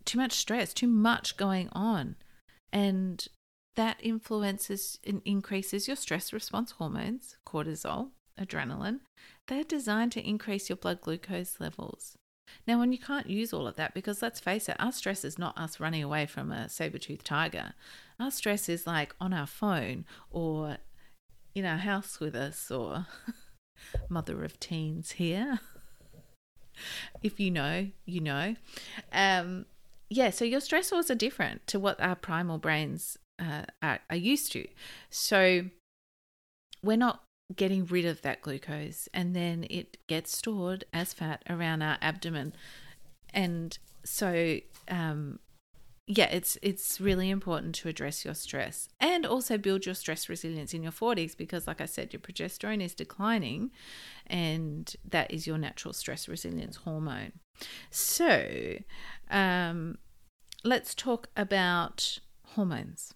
too 0.05 0.19
much 0.19 0.33
stress, 0.33 0.73
too 0.73 0.87
much 0.87 1.35
going 1.35 1.67
on. 1.71 2.15
And 2.71 3.27
that 3.75 3.97
influences 4.01 4.99
and 5.05 5.21
increases 5.25 5.87
your 5.87 5.97
stress 5.97 6.31
response 6.31 6.71
hormones, 6.71 7.37
cortisol, 7.45 8.09
adrenaline. 8.39 8.99
They're 9.47 9.63
designed 9.63 10.11
to 10.13 10.27
increase 10.27 10.69
your 10.69 10.77
blood 10.77 11.01
glucose 11.01 11.59
levels. 11.59 12.15
Now, 12.67 12.79
when 12.79 12.91
you 12.91 12.97
can't 12.97 13.29
use 13.29 13.53
all 13.53 13.67
of 13.67 13.75
that, 13.75 13.93
because 13.93 14.21
let's 14.21 14.39
face 14.39 14.69
it, 14.69 14.75
our 14.79 14.91
stress 14.91 15.23
is 15.23 15.37
not 15.37 15.57
us 15.57 15.79
running 15.79 16.03
away 16.03 16.25
from 16.25 16.51
a 16.51 16.69
saber 16.69 16.97
toothed 16.97 17.25
tiger. 17.25 17.73
Our 18.19 18.31
stress 18.31 18.69
is 18.69 18.87
like 18.87 19.15
on 19.19 19.33
our 19.33 19.47
phone 19.47 20.05
or 20.31 20.77
in 21.53 21.65
our 21.65 21.77
house 21.77 22.19
with 22.19 22.35
us 22.35 22.71
or 22.71 23.07
mother 24.09 24.43
of 24.43 24.59
teens 24.59 25.11
here. 25.11 25.59
if 27.23 27.39
you 27.39 27.51
know, 27.51 27.87
you 28.05 28.21
know. 28.21 28.55
Um, 29.11 29.65
yeah, 30.09 30.29
so 30.29 30.45
your 30.45 30.59
stressors 30.59 31.09
are 31.09 31.15
different 31.15 31.65
to 31.67 31.79
what 31.79 31.99
our 31.99 32.15
primal 32.15 32.57
brains 32.57 33.17
uh, 33.39 33.63
are, 33.81 33.99
are 34.09 34.15
used 34.15 34.51
to. 34.53 34.67
So 35.09 35.65
we're 36.83 36.97
not 36.97 37.24
getting 37.53 37.85
rid 37.85 38.05
of 38.05 38.21
that 38.21 38.41
glucose 38.41 39.09
and 39.13 39.35
then 39.35 39.65
it 39.69 39.97
gets 40.07 40.35
stored 40.35 40.83
as 40.93 41.13
fat 41.13 41.43
around 41.49 41.81
our 41.81 41.97
abdomen. 42.01 42.53
And 43.33 43.77
so 44.03 44.59
um, 44.89 45.39
yeah 46.07 46.25
it's 46.25 46.57
it's 46.61 47.01
really 47.01 47.29
important 47.31 47.73
to 47.73 47.89
address 47.89 48.23
your 48.23 48.35
stress 48.35 48.87
and 48.99 49.25
also 49.25 49.57
build 49.57 49.85
your 49.87 49.95
stress 49.95 50.29
resilience 50.29 50.73
in 50.73 50.83
your 50.83 50.91
40s 50.91 51.35
because 51.35 51.65
like 51.65 51.81
i 51.81 51.85
said 51.85 52.13
your 52.13 52.19
progesterone 52.19 52.81
is 52.81 52.93
declining 52.93 53.71
and 54.27 54.95
that 55.03 55.31
is 55.33 55.47
your 55.47 55.57
natural 55.57 55.93
stress 55.93 56.27
resilience 56.27 56.77
hormone. 56.77 57.31
So 57.89 58.77
um, 59.29 59.97
let's 60.63 60.93
talk 60.93 61.29
about 61.37 62.19
hormones. 62.49 63.13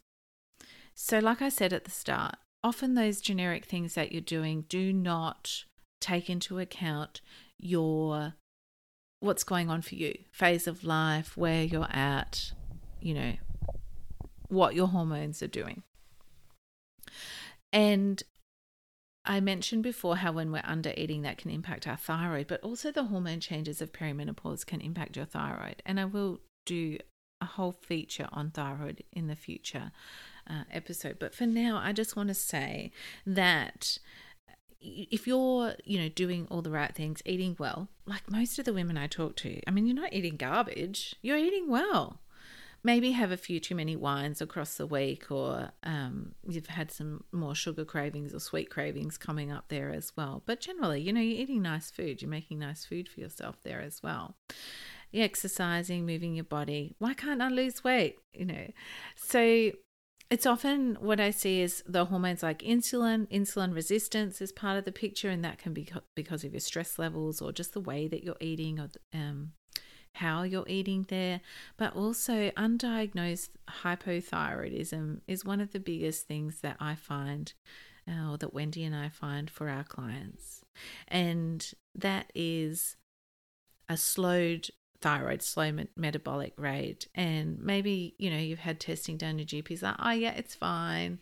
So 0.96 1.20
like 1.20 1.42
i 1.42 1.50
said 1.50 1.74
at 1.74 1.86
the 1.86 1.92
start 1.92 2.36
often 2.64 2.94
those 2.94 3.22
generic 3.22 3.66
things 3.66 3.94
that 3.96 4.12
you're 4.12 4.22
doing 4.22 4.66
do 4.70 4.92
not 4.92 5.66
take 6.02 6.30
into 6.30 6.60
account 6.60 7.22
your 7.58 8.34
what's 9.22 9.44
going 9.44 9.70
on 9.70 9.82
for 9.82 9.96
you, 9.96 10.14
phase 10.32 10.68
of 10.68 10.84
life, 10.84 11.36
where 11.36 11.64
you're 11.64 11.92
at, 11.92 12.54
you 13.02 13.14
know, 13.14 13.34
what 14.48 14.76
your 14.76 14.88
hormones 14.88 15.44
are 15.44 15.48
doing. 15.48 15.84
And 17.74 18.24
I 19.26 19.42
mentioned 19.42 19.84
before 19.84 20.18
how 20.18 20.32
when 20.32 20.52
we're 20.52 20.62
under 20.64 20.94
eating, 20.96 21.22
that 21.24 21.38
can 21.38 21.52
impact 21.52 21.88
our 21.88 21.98
thyroid, 21.98 22.48
but 22.48 22.64
also 22.64 22.92
the 22.92 23.06
hormone 23.06 23.42
changes 23.42 23.82
of 23.82 23.92
perimenopause 23.92 24.66
can 24.66 24.82
impact 24.82 25.18
your 25.18 25.26
thyroid. 25.26 25.84
And 25.86 26.00
I 26.00 26.06
will 26.06 26.40
do 26.66 26.98
a 27.42 27.46
whole 27.46 27.72
feature 27.72 28.28
on 28.32 28.52
thyroid 28.52 29.04
in 29.12 29.28
the 29.28 29.36
future 29.36 29.92
uh, 30.50 30.64
episode. 30.72 31.18
But 31.20 31.34
for 31.34 31.46
now, 31.46 31.80
I 31.82 31.94
just 31.94 32.16
want 32.16 32.30
to 32.30 32.36
say 32.36 32.92
that 33.26 34.00
if 34.82 35.28
you're, 35.28 35.76
you 35.84 36.00
know, 36.00 36.10
doing 36.10 36.48
all 36.50 36.62
the 36.62 36.72
right 36.72 36.94
things, 36.94 37.22
eating 37.26 37.56
well, 37.60 37.90
like 38.06 38.32
most 38.32 38.60
of 38.60 38.66
the 38.66 38.74
women 38.74 38.98
I 38.98 39.08
talk 39.08 39.36
to, 39.38 39.60
I 39.68 39.72
mean, 39.72 39.86
you're 39.86 39.96
not 39.96 40.14
eating 40.14 40.38
garbage, 40.38 41.16
you're 41.22 41.38
eating 41.38 41.70
well. 41.70 42.20
Maybe 42.82 43.12
have 43.12 43.30
a 43.30 43.36
few 43.36 43.60
too 43.60 43.76
many 43.76 43.98
wines 43.98 44.42
across 44.42 44.76
the 44.76 44.88
week, 44.88 45.30
or 45.30 45.72
um, 45.84 46.34
you've 46.48 46.68
had 46.68 46.92
some 46.92 47.26
more 47.34 47.54
sugar 47.54 47.84
cravings 47.84 48.34
or 48.34 48.40
sweet 48.40 48.70
cravings 48.70 49.18
coming 49.18 49.52
up 49.52 49.66
there 49.68 49.90
as 49.90 50.14
well. 50.16 50.44
But 50.46 50.62
generally, 50.62 51.02
you 51.02 51.12
know, 51.12 51.20
you're 51.20 51.42
eating 51.42 51.62
nice 51.62 51.92
food, 51.92 52.22
you're 52.22 52.32
making 52.32 52.60
nice 52.60 52.86
food 52.86 53.10
for 53.10 53.20
yourself 53.20 53.58
there 53.64 53.82
as 53.82 54.02
well 54.02 54.36
exercising, 55.14 56.06
moving 56.06 56.36
your 56.36 56.44
body. 56.44 56.96
Why 57.00 57.14
can't 57.14 57.42
I 57.42 57.50
lose 57.50 57.84
weight? 57.84 58.18
You 58.34 58.46
know, 58.46 58.68
so 59.16 59.72
it's 60.30 60.46
often 60.46 60.98
what 61.00 61.20
I 61.20 61.32
see 61.32 61.62
is 61.62 61.84
the 61.88 62.06
hormones 62.06 62.44
like 62.44 62.60
insulin, 62.60 63.28
insulin 63.30 63.74
resistance 63.74 64.42
is 64.42 64.52
part 64.52 64.78
of 64.78 64.86
the 64.86 64.92
picture, 64.92 65.30
and 65.30 65.44
that 65.44 65.58
can 65.58 65.74
be 65.74 65.90
because 66.16 66.44
of 66.44 66.54
your 66.54 66.60
stress 66.60 67.00
levels 67.00 67.42
or 67.42 67.52
just 67.52 67.74
the 67.74 67.80
way 67.80 68.08
that 68.08 68.24
you're 68.24 68.36
eating 68.40 68.80
or 68.80 68.90
um, 69.14 69.54
how 70.16 70.44
you're 70.44 70.68
eating 70.68 71.08
there. 71.10 71.42
But 71.78 71.96
also, 71.96 72.52
undiagnosed 72.52 73.50
hypothyroidism 73.84 75.22
is 75.28 75.44
one 75.44 75.62
of 75.62 75.72
the 75.72 75.80
biggest 75.80 76.28
things 76.28 76.62
that 76.62 76.78
I 76.80 76.94
find, 76.94 77.52
uh, 78.08 78.32
or 78.32 78.38
that 78.38 78.54
Wendy 78.54 78.84
and 78.84 78.96
I 78.96 79.10
find 79.10 79.50
for 79.50 79.68
our 79.68 79.84
clients. 79.84 80.62
And 81.08 81.72
that 81.96 82.32
is 82.36 82.98
a 83.90 83.98
slowed 83.98 84.70
thyroid, 85.02 85.42
slow 85.42 85.72
metabolic 85.96 86.54
rate, 86.58 87.08
and 87.16 87.60
maybe 87.60 88.16
you 88.18 88.30
know 88.30 88.38
you've 88.38 88.60
had 88.60 88.80
testing 88.80 89.18
done. 89.18 89.40
Your 89.40 89.48
GP's 89.48 89.84
like, 89.84 89.96
oh 90.00 90.12
yeah, 90.12 90.34
it's 90.34 90.56
fine, 90.56 91.20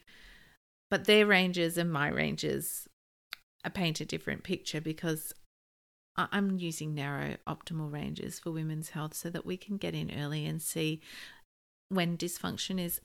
but 0.89 1.05
their 1.05 1.25
ranges 1.25 1.77
and 1.77 1.91
my 1.91 2.09
ranges 2.09 2.87
paint 3.73 3.99
a 3.99 4.05
different 4.05 4.43
picture 4.43 4.79
because 4.79 5.33
I'm 6.15 6.57
using 6.57 6.95
narrow 6.95 7.35
optimal 7.47 7.91
ranges 7.91 8.39
for 8.39 8.51
women's 8.51 8.89
health 8.89 9.13
so 9.13 9.29
that 9.29 9.45
we 9.45 9.57
can 9.57 9.77
get 9.77 9.93
in 9.93 10.11
early 10.17 10.45
and 10.45 10.61
see 10.61 11.01
when 11.89 12.17
dysfunction 12.17 12.79
is 12.79 13.01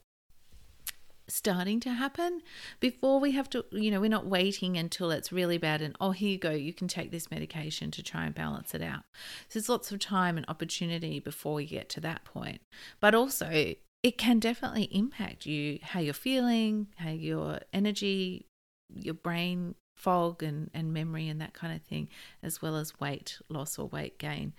starting 1.28 1.80
to 1.80 1.90
happen. 1.90 2.42
Before 2.80 3.20
we 3.20 3.32
have 3.32 3.48
to 3.50 3.64
you 3.72 3.90
know 3.90 4.00
we're 4.00 4.08
not 4.08 4.26
waiting 4.26 4.76
until 4.76 5.10
it's 5.10 5.32
really 5.32 5.58
bad 5.58 5.82
and 5.82 5.96
oh 6.00 6.10
here 6.10 6.30
you 6.30 6.38
go 6.38 6.50
you 6.50 6.72
can 6.72 6.88
take 6.88 7.10
this 7.10 7.30
medication 7.30 7.90
to 7.92 8.02
try 8.02 8.26
and 8.26 8.34
balance 8.34 8.74
it 8.74 8.82
out. 8.82 9.02
So 9.48 9.58
there's 9.58 9.68
lots 9.68 9.92
of 9.92 10.00
time 10.00 10.36
and 10.36 10.46
opportunity 10.48 11.20
before 11.20 11.54
we 11.54 11.66
get 11.66 11.88
to 11.90 12.00
that 12.00 12.24
point. 12.24 12.60
But 13.00 13.14
also 13.14 13.74
it 14.02 14.18
can 14.18 14.38
definitely 14.38 14.88
impact 14.90 15.46
you 15.46 15.78
how 15.82 16.00
you're 16.00 16.14
feeling 16.14 16.88
how 16.96 17.10
your 17.10 17.60
energy 17.72 18.46
your 18.94 19.14
brain 19.14 19.74
fog 19.96 20.42
and, 20.42 20.70
and 20.74 20.92
memory 20.92 21.28
and 21.28 21.40
that 21.40 21.54
kind 21.54 21.74
of 21.74 21.82
thing 21.82 22.08
as 22.42 22.60
well 22.60 22.76
as 22.76 22.98
weight 23.00 23.38
loss 23.48 23.78
or 23.78 23.86
weight 23.86 24.18
gain 24.18 24.52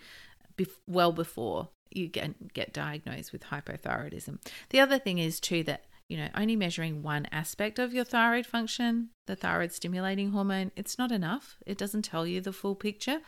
bef- 0.58 0.78
well 0.88 1.12
before 1.12 1.70
you 1.96 2.08
get, 2.08 2.54
get 2.54 2.74
diagnosed 2.74 3.32
with 3.32 3.44
hypothyroidism. 3.46 4.40
The 4.70 4.80
other 4.80 5.00
thing 5.00 5.20
is 5.20 5.40
too 5.40 5.64
that 5.64 5.86
you 6.14 6.20
know, 6.20 6.30
only 6.36 6.56
measuring 6.56 7.02
one 7.02 7.28
aspect 7.32 7.80
of 7.80 7.92
your 7.92 8.04
thyroid 8.04 8.46
function, 8.46 9.10
the 9.26 9.36
thyroid 9.36 9.72
stimulating 9.72 10.30
hormone, 10.30 10.72
it's 10.76 11.00
not 11.00 11.12
enough. 11.12 11.58
It 11.66 11.76
doesn't 11.76 12.04
tell 12.04 12.28
you 12.28 12.40
the 12.40 12.54
full 12.54 12.76
picture. 12.76 13.22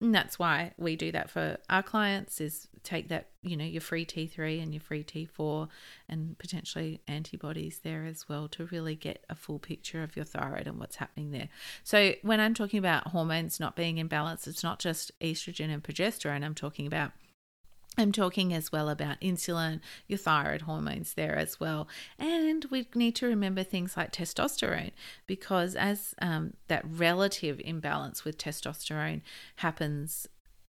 And 0.00 0.12
that's 0.12 0.40
why 0.40 0.72
we 0.76 0.96
do 0.96 1.12
that 1.12 1.30
for 1.30 1.58
our 1.70 1.84
clients 1.84 2.40
is 2.40 2.66
take 2.82 3.10
that, 3.10 3.28
you 3.42 3.56
know, 3.56 3.64
your 3.64 3.80
free 3.80 4.04
T3 4.04 4.60
and 4.60 4.74
your 4.74 4.80
free 4.80 5.04
T4 5.04 5.68
and 6.08 6.36
potentially 6.36 7.00
antibodies 7.06 7.78
there 7.84 8.06
as 8.06 8.28
well 8.28 8.48
to 8.48 8.64
really 8.66 8.96
get 8.96 9.24
a 9.30 9.36
full 9.36 9.60
picture 9.60 10.02
of 10.02 10.16
your 10.16 10.24
thyroid 10.24 10.66
and 10.66 10.80
what's 10.80 10.96
happening 10.96 11.30
there. 11.30 11.48
So 11.84 12.14
when 12.22 12.40
I'm 12.40 12.54
talking 12.54 12.80
about 12.80 13.06
hormones 13.06 13.60
not 13.60 13.76
being 13.76 13.98
in 13.98 14.08
balance, 14.08 14.48
it's 14.48 14.64
not 14.64 14.80
just 14.80 15.16
estrogen 15.20 15.72
and 15.72 15.80
progesterone. 15.80 16.44
I'm 16.44 16.56
talking 16.56 16.88
about 16.88 17.12
I'm 17.98 18.12
talking 18.12 18.54
as 18.54 18.72
well 18.72 18.88
about 18.88 19.20
insulin, 19.20 19.80
your 20.06 20.18
thyroid 20.18 20.62
hormones 20.62 21.12
there 21.14 21.36
as 21.36 21.60
well. 21.60 21.88
And 22.18 22.64
we 22.70 22.88
need 22.94 23.14
to 23.16 23.26
remember 23.26 23.62
things 23.62 23.96
like 23.96 24.12
testosterone 24.12 24.92
because 25.26 25.74
as 25.74 26.14
um, 26.22 26.54
that 26.68 26.84
relative 26.86 27.60
imbalance 27.62 28.24
with 28.24 28.38
testosterone 28.38 29.20
happens 29.56 30.26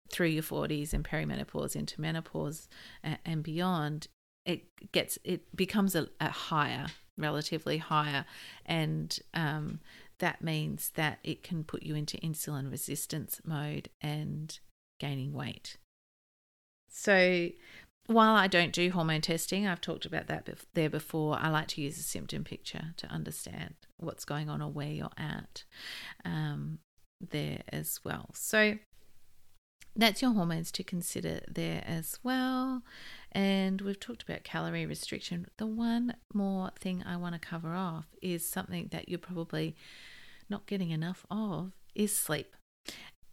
through 0.09 0.27
your 0.27 0.43
40s 0.43 0.93
and 0.93 1.03
perimenopause 1.03 1.75
into 1.75 1.99
menopause 1.99 2.67
and 3.03 3.43
beyond, 3.43 4.07
it 4.45 4.91
gets 4.91 5.19
it 5.23 5.55
becomes 5.55 5.95
a, 5.95 6.07
a 6.19 6.29
higher, 6.29 6.87
relatively 7.17 7.77
higher, 7.77 8.25
and 8.65 9.19
um, 9.33 9.79
that 10.19 10.41
means 10.41 10.91
that 10.95 11.19
it 11.23 11.43
can 11.43 11.63
put 11.63 11.83
you 11.83 11.95
into 11.95 12.17
insulin 12.17 12.71
resistance 12.71 13.41
mode 13.45 13.89
and 14.01 14.59
gaining 14.99 15.33
weight. 15.33 15.77
So 16.89 17.49
while 18.07 18.33
I 18.35 18.47
don't 18.47 18.73
do 18.73 18.91
hormone 18.91 19.21
testing, 19.21 19.67
I've 19.67 19.81
talked 19.81 20.05
about 20.05 20.27
that 20.27 20.49
there 20.73 20.89
before. 20.89 21.37
I 21.39 21.49
like 21.49 21.67
to 21.69 21.81
use 21.81 21.99
a 21.99 22.03
symptom 22.03 22.43
picture 22.43 22.93
to 22.97 23.07
understand 23.07 23.75
what's 23.97 24.25
going 24.25 24.49
on 24.49 24.61
or 24.61 24.71
where 24.71 24.89
you're 24.89 25.09
at 25.17 25.63
um, 26.25 26.79
there 27.21 27.61
as 27.71 27.99
well. 28.03 28.31
So 28.33 28.79
that's 29.95 30.21
your 30.21 30.31
hormones 30.31 30.71
to 30.71 30.83
consider 30.83 31.41
there 31.47 31.83
as 31.85 32.17
well. 32.23 32.81
And 33.31 33.81
we've 33.81 33.99
talked 33.99 34.23
about 34.23 34.43
calorie 34.43 34.85
restriction. 34.85 35.47
The 35.57 35.67
one 35.67 36.15
more 36.33 36.71
thing 36.79 37.03
I 37.05 37.15
want 37.15 37.33
to 37.33 37.39
cover 37.39 37.75
off 37.75 38.07
is 38.21 38.47
something 38.47 38.87
that 38.91 39.09
you're 39.09 39.19
probably 39.19 39.75
not 40.49 40.65
getting 40.65 40.89
enough 40.89 41.25
of 41.29 41.73
is 41.93 42.15
sleep. 42.15 42.55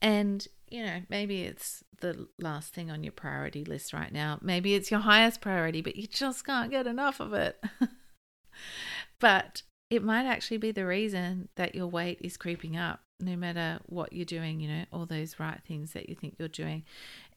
And 0.03 0.47
you 0.69 0.85
know, 0.85 1.03
maybe 1.09 1.43
it's 1.43 1.85
the 2.01 2.29
last 2.39 2.73
thing 2.73 2.91
on 2.91 3.03
your 3.03 3.13
priority 3.13 3.65
list 3.65 3.93
right 3.93 4.13
now. 4.13 4.39
Maybe 4.43 4.75
it's 4.75 4.91
your 4.91 5.01
highest 5.01 5.41
priority, 5.41 5.83
but 5.83 5.97
you 5.97 6.07
just 6.07 6.45
can't 6.45 6.71
get 6.71 6.87
enough 6.87 7.21
of 7.21 7.33
it. 7.33 7.63
but 9.21 9.63
it 9.91 10.03
might 10.03 10.27
actually 10.27 10.57
be 10.57 10.73
the 10.73 10.87
reason 10.87 11.49
that 11.57 11.75
your 11.75 11.87
weight 11.87 12.19
is 12.21 12.37
creeping 12.37 12.77
up, 12.77 13.01
no 13.21 13.37
matter 13.37 13.79
what 13.87 14.13
you're 14.13 14.25
doing, 14.25 14.61
you 14.61 14.69
know, 14.69 14.85
all 14.93 15.07
those 15.07 15.39
right 15.39 15.61
things 15.67 15.93
that 15.93 16.09
you 16.09 16.15
think 16.15 16.37
you're 16.39 16.49
doing. 16.49 16.85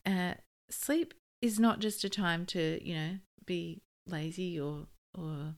Uh, 0.05 0.33
sleep 0.69 1.13
is 1.41 1.59
not 1.59 1.79
just 1.79 2.03
a 2.03 2.09
time 2.09 2.45
to, 2.47 2.79
you 2.83 2.95
know, 2.95 3.11
be 3.45 3.81
lazy 4.07 4.59
or, 4.59 4.87
or 5.17 5.53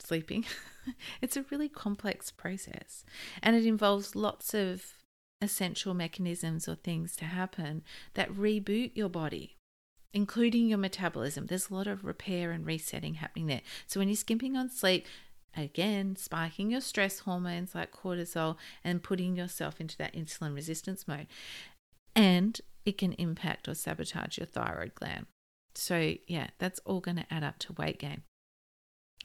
sleeping. 0.00 0.44
it's 1.22 1.36
a 1.36 1.44
really 1.50 1.68
complex 1.68 2.30
process 2.30 3.04
and 3.42 3.56
it 3.56 3.66
involves 3.66 4.14
lots 4.14 4.54
of 4.54 4.97
essential 5.40 5.94
mechanisms 5.94 6.68
or 6.68 6.74
things 6.74 7.16
to 7.16 7.24
happen 7.24 7.82
that 8.14 8.32
reboot 8.32 8.92
your 8.94 9.08
body, 9.08 9.56
including 10.12 10.68
your 10.68 10.78
metabolism. 10.78 11.46
There's 11.46 11.70
a 11.70 11.74
lot 11.74 11.86
of 11.86 12.04
repair 12.04 12.50
and 12.50 12.66
resetting 12.66 13.14
happening 13.14 13.46
there. 13.46 13.62
So 13.86 14.00
when 14.00 14.08
you're 14.08 14.16
skimping 14.16 14.56
on 14.56 14.70
sleep, 14.70 15.06
again, 15.56 16.16
spiking 16.16 16.70
your 16.70 16.80
stress 16.80 17.20
hormones 17.20 17.74
like 17.74 17.92
cortisol 17.92 18.56
and 18.84 19.02
putting 19.02 19.36
yourself 19.36 19.80
into 19.80 19.96
that 19.98 20.14
insulin 20.14 20.54
resistance 20.54 21.06
mode. 21.06 21.26
And 22.14 22.60
it 22.84 22.98
can 22.98 23.12
impact 23.14 23.68
or 23.68 23.74
sabotage 23.74 24.38
your 24.38 24.46
thyroid 24.46 24.94
gland. 24.94 25.26
So, 25.74 26.14
yeah, 26.26 26.48
that's 26.58 26.80
all 26.84 27.00
going 27.00 27.18
to 27.18 27.32
add 27.32 27.44
up 27.44 27.58
to 27.60 27.72
weight 27.74 28.00
gain. 28.00 28.22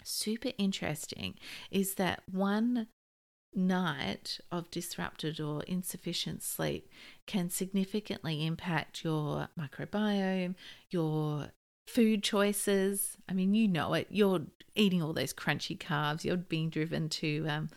Super 0.03 0.51
interesting 0.57 1.35
is 1.71 1.95
that 1.95 2.23
one 2.29 2.87
night 3.55 4.39
of 4.51 4.69
disrupted 4.71 5.39
or 5.39 5.63
insufficient 5.63 6.43
sleep 6.43 6.89
can 7.25 7.49
significantly 7.49 8.45
impact 8.45 9.03
your 9.03 9.47
microbiome, 9.59 10.55
your 10.89 11.49
food 11.87 12.23
choices. 12.23 13.17
I 13.27 13.33
mean, 13.33 13.53
you 13.53 13.67
know 13.67 13.93
it. 13.93 14.07
You're 14.09 14.41
eating 14.75 15.01
all 15.01 15.13
those 15.13 15.33
crunchy 15.33 15.77
carbs. 15.77 16.23
You're 16.23 16.37
being 16.37 16.69
driven 16.69 17.09
to 17.09 17.45
um, 17.47 17.69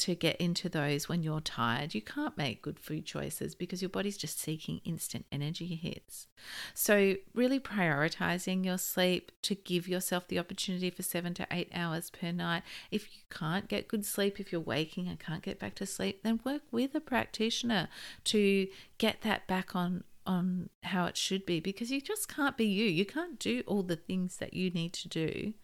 to 0.00 0.14
get 0.14 0.36
into 0.36 0.68
those 0.68 1.08
when 1.08 1.22
you're 1.22 1.40
tired. 1.40 1.94
You 1.94 2.00
can't 2.00 2.36
make 2.36 2.62
good 2.62 2.78
food 2.78 3.04
choices 3.04 3.54
because 3.54 3.82
your 3.82 3.90
body's 3.90 4.16
just 4.16 4.40
seeking 4.40 4.80
instant 4.84 5.26
energy 5.30 5.74
hits. 5.74 6.26
So, 6.74 7.16
really 7.34 7.60
prioritizing 7.60 8.64
your 8.64 8.78
sleep 8.78 9.30
to 9.42 9.54
give 9.54 9.86
yourself 9.86 10.26
the 10.26 10.38
opportunity 10.38 10.90
for 10.90 11.02
seven 11.02 11.34
to 11.34 11.46
eight 11.50 11.70
hours 11.74 12.10
per 12.10 12.32
night. 12.32 12.62
If 12.90 13.14
you 13.14 13.22
can't 13.30 13.68
get 13.68 13.88
good 13.88 14.06
sleep, 14.06 14.40
if 14.40 14.50
you're 14.50 14.60
waking 14.60 15.06
and 15.06 15.20
can't 15.20 15.42
get 15.42 15.58
back 15.58 15.74
to 15.76 15.86
sleep, 15.86 16.22
then 16.22 16.40
work 16.44 16.62
with 16.70 16.94
a 16.94 17.00
practitioner 17.00 17.88
to 18.24 18.68
get 18.98 19.20
that 19.22 19.46
back 19.46 19.76
on 19.76 20.04
on 20.26 20.68
how 20.84 21.06
it 21.06 21.16
should 21.16 21.44
be 21.44 21.60
because 21.60 21.90
you 21.90 22.00
just 22.00 22.28
can't 22.28 22.56
be 22.56 22.66
you. 22.66 22.84
You 22.84 23.04
can't 23.04 23.38
do 23.38 23.62
all 23.66 23.82
the 23.82 23.96
things 23.96 24.36
that 24.36 24.54
you 24.54 24.70
need 24.70 24.92
to 24.94 25.08
do 25.08 25.54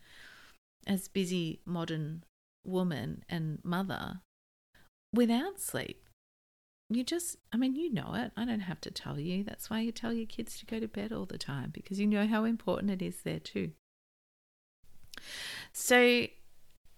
as 0.87 1.09
busy 1.09 1.61
modern 1.65 2.25
woman 2.65 3.25
and 3.29 3.59
mother 3.63 4.21
without 5.17 5.59
sleep. 5.59 6.03
You 6.89 7.03
just, 7.03 7.37
I 7.53 7.57
mean, 7.57 7.75
you 7.75 7.93
know 7.93 8.13
it. 8.15 8.31
I 8.37 8.45
don't 8.45 8.61
have 8.61 8.81
to 8.83 8.93
tell 8.93 9.19
you. 9.19 9.43
That's 9.43 9.69
why 9.69 9.81
you 9.81 9.91
tell 9.91 10.13
your 10.13 10.27
kids 10.27 10.57
to 10.59 10.67
go 10.67 10.79
to 10.79 10.87
bed 10.87 11.13
all 11.13 11.27
the 11.27 11.39
time 11.39 11.71
because 11.73 11.99
you 11.99 12.07
know 12.07 12.27
how 12.29 12.45
important 12.45 12.93
it 12.93 13.03
is 13.03 13.23
there 13.23 13.41
too. 13.41 13.73
So, 15.73 16.29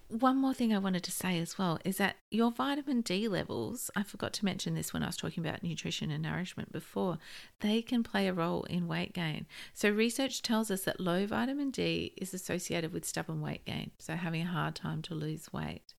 one 0.09 0.39
more 0.39 0.55
thing 0.55 0.75
I 0.75 0.79
wanted 0.79 1.03
to 1.05 1.11
say 1.11 1.39
as 1.39 1.59
well 1.59 1.79
is 1.85 1.99
that 1.99 2.17
your 2.31 2.51
vitamin 2.51 3.03
D 3.03 3.29
levels, 3.29 3.91
I 3.95 4.03
forgot 4.03 4.33
to 4.35 4.45
mention 4.45 4.75
this 4.75 4.93
when 4.93 5.03
I 5.03 5.07
was 5.07 5.17
talking 5.17 5.45
about 5.45 5.63
nutrition 5.63 6.11
and 6.11 6.23
nourishment 6.23 6.73
before, 6.73 7.19
they 7.61 7.81
can 7.83 8.03
play 8.03 8.27
a 8.27 8.33
role 8.33 8.65
in 8.65 8.89
weight 8.89 9.15
gain. 9.15 9.47
So, 9.73 9.89
research 9.89 10.43
tells 10.43 10.71
us 10.71 10.83
that 10.83 11.01
low 11.01 11.27
vitamin 11.27 11.71
D 11.71 12.13
is 12.19 12.35
associated 12.35 12.93
with 12.93 13.07
stubborn 13.07 13.41
weight 13.41 13.65
gain, 13.65 13.93
so 13.99 14.17
having 14.17 14.43
a 14.43 14.47
hard 14.47 14.75
time 14.75 15.01
to 15.03 15.15
lose 15.15 15.51
weight 15.51 15.95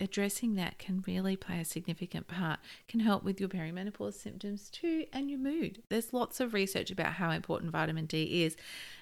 addressing 0.00 0.54
that 0.54 0.78
can 0.78 1.04
really 1.06 1.36
play 1.36 1.60
a 1.60 1.64
significant 1.64 2.26
part, 2.26 2.58
can 2.88 3.00
help 3.00 3.22
with 3.22 3.38
your 3.38 3.48
perimenopause 3.48 4.14
symptoms 4.14 4.70
too 4.70 5.04
and 5.12 5.30
your 5.30 5.38
mood. 5.38 5.82
There's 5.88 6.12
lots 6.12 6.40
of 6.40 6.54
research 6.54 6.90
about 6.90 7.14
how 7.14 7.30
important 7.30 7.72
vitamin 7.72 8.06
D 8.06 8.44
is. 8.44 8.56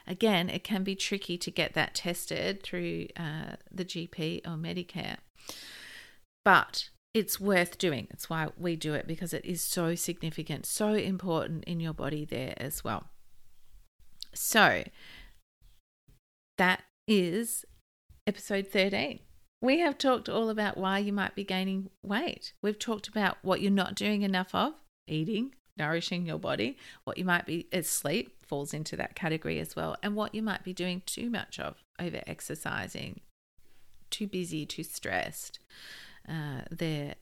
Again, 0.07 0.51
it 0.51 0.65
can 0.65 0.83
be 0.83 0.95
tricky 0.95 1.39
to 1.39 1.51
get 1.51 1.75
that 1.75 1.95
tested 1.95 2.63
through 2.63 3.07
uh, 3.17 3.57
the 3.71 3.85
GP 3.85 4.41
or 4.47 4.57
Medicare, 4.57 5.19
but 6.45 6.89
it's 7.15 7.41
worth 7.41 7.79
doing. 7.79 8.07
That's 8.11 8.29
why 8.29 8.49
we 8.57 8.77
do 8.77 8.95
it 8.95 9.07
because 9.07 9.33
it 9.33 9.45
is 9.45 9.63
so 9.63 9.95
significant, 9.95 10.67
so 10.67 10.95
important 10.95 11.65
in 11.65 11.81
your 11.81 11.95
body 11.95 12.25
there 12.25 12.55
as 12.57 12.85
well. 12.85 13.05
So, 14.35 14.85
that 16.59 16.83
is 17.07 17.65
episode 18.27 18.67
13 18.67 19.21
we 19.61 19.81
have 19.81 19.99
talked 19.99 20.29
all 20.29 20.51
about 20.51 20.77
why 20.77 20.99
you 20.99 21.13
might 21.13 21.35
be 21.35 21.45
gaining 21.45 21.91
weight. 22.03 22.53
We've 22.63 22.79
talked 22.79 23.09
about 23.09 23.39
what 23.43 23.61
you're 23.61 23.71
not 23.71 23.95
doing 23.95 24.23
enough 24.23 24.55
of 24.55 24.75
eating, 25.07 25.55
nourishing 25.77 26.27
your 26.27 26.39
body, 26.39 26.77
what 27.05 27.19
you 27.19 27.25
might 27.25 27.47
be, 27.47 27.67
as 27.73 27.89
sleep 27.89 28.45
falls 28.47 28.75
into 28.75 28.97
that 28.97 29.15
category 29.15 29.59
as 29.59 29.75
well, 29.75 29.97
and 30.03 30.15
what 30.15 30.35
you 30.35 30.43
might 30.43 30.65
be 30.65 30.73
doing 30.73 31.03
too 31.07 31.31
much 31.31 31.59
of 31.59 31.83
over 31.99 32.21
exercising, 32.27 33.21
too 34.11 34.27
busy, 34.27 34.67
too 34.67 34.83
stressed 34.83 35.59
uh, 36.29 36.63
there 36.71 37.15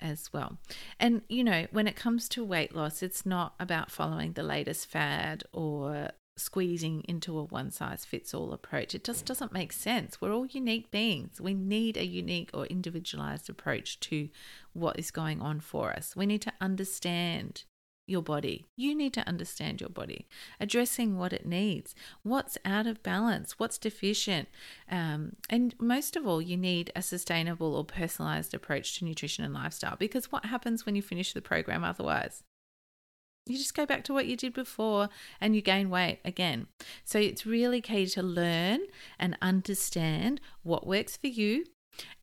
as 0.00 0.32
well. 0.32 0.58
And, 0.98 1.22
you 1.28 1.44
know, 1.44 1.66
when 1.70 1.86
it 1.86 1.96
comes 1.96 2.28
to 2.30 2.44
weight 2.44 2.74
loss, 2.74 3.02
it's 3.02 3.24
not 3.24 3.54
about 3.60 3.90
following 3.90 4.32
the 4.32 4.42
latest 4.42 4.86
fad 4.88 5.44
or 5.52 6.10
squeezing 6.38 7.02
into 7.08 7.38
a 7.38 7.44
one 7.44 7.70
size 7.70 8.04
fits 8.04 8.32
all 8.32 8.52
approach. 8.52 8.94
It 8.94 9.04
just 9.04 9.26
doesn't 9.26 9.52
make 9.52 9.72
sense. 9.72 10.20
We're 10.20 10.32
all 10.32 10.46
unique 10.46 10.90
beings. 10.90 11.40
We 11.40 11.54
need 11.54 11.96
a 11.96 12.06
unique 12.06 12.50
or 12.54 12.66
individualized 12.66 13.50
approach 13.50 14.00
to 14.00 14.28
what 14.72 14.98
is 14.98 15.10
going 15.10 15.40
on 15.40 15.60
for 15.60 15.92
us. 15.92 16.14
We 16.16 16.26
need 16.26 16.42
to 16.42 16.52
understand 16.60 17.64
your 18.08 18.22
body. 18.22 18.66
You 18.74 18.94
need 18.94 19.12
to 19.14 19.28
understand 19.28 19.80
your 19.80 19.90
body, 19.90 20.26
addressing 20.58 21.18
what 21.18 21.32
it 21.32 21.46
needs, 21.46 21.94
what's 22.22 22.56
out 22.64 22.86
of 22.86 23.02
balance, 23.02 23.58
what's 23.58 23.78
deficient. 23.78 24.48
Um, 24.90 25.36
and 25.50 25.74
most 25.78 26.16
of 26.16 26.26
all, 26.26 26.40
you 26.40 26.56
need 26.56 26.90
a 26.96 27.02
sustainable 27.02 27.76
or 27.76 27.84
personalized 27.84 28.54
approach 28.54 28.98
to 28.98 29.04
nutrition 29.04 29.44
and 29.44 29.52
lifestyle 29.52 29.96
because 29.96 30.32
what 30.32 30.46
happens 30.46 30.86
when 30.86 30.96
you 30.96 31.02
finish 31.02 31.34
the 31.34 31.42
program 31.42 31.84
otherwise? 31.84 32.42
You 33.48 33.56
just 33.56 33.74
go 33.74 33.86
back 33.86 34.04
to 34.04 34.12
what 34.12 34.26
you 34.26 34.36
did 34.36 34.52
before 34.52 35.08
and 35.40 35.54
you 35.54 35.62
gain 35.62 35.90
weight 35.90 36.20
again. 36.24 36.66
So 37.04 37.18
it's 37.18 37.46
really 37.46 37.80
key 37.80 38.06
to 38.06 38.22
learn 38.22 38.80
and 39.18 39.36
understand 39.40 40.40
what 40.62 40.86
works 40.86 41.16
for 41.16 41.28
you 41.28 41.64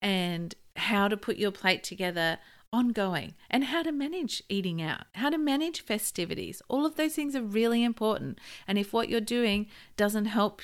and 0.01 0.55
how 0.75 1.07
to 1.07 1.17
put 1.17 1.37
your 1.37 1.51
plate 1.51 1.83
together 1.83 2.37
ongoing 2.71 3.33
and 3.49 3.65
how 3.65 3.81
to 3.83 3.91
manage 3.91 4.43
eating 4.49 4.81
out, 4.81 5.05
how 5.15 5.29
to 5.29 5.37
manage 5.37 5.81
festivities. 5.81 6.61
All 6.67 6.85
of 6.85 6.95
those 6.95 7.15
things 7.15 7.35
are 7.35 7.41
really 7.41 7.83
important. 7.83 8.39
And 8.67 8.77
if 8.77 8.91
what 8.91 9.09
you're 9.09 9.21
doing 9.21 9.67
doesn't 9.95 10.25
help 10.25 10.61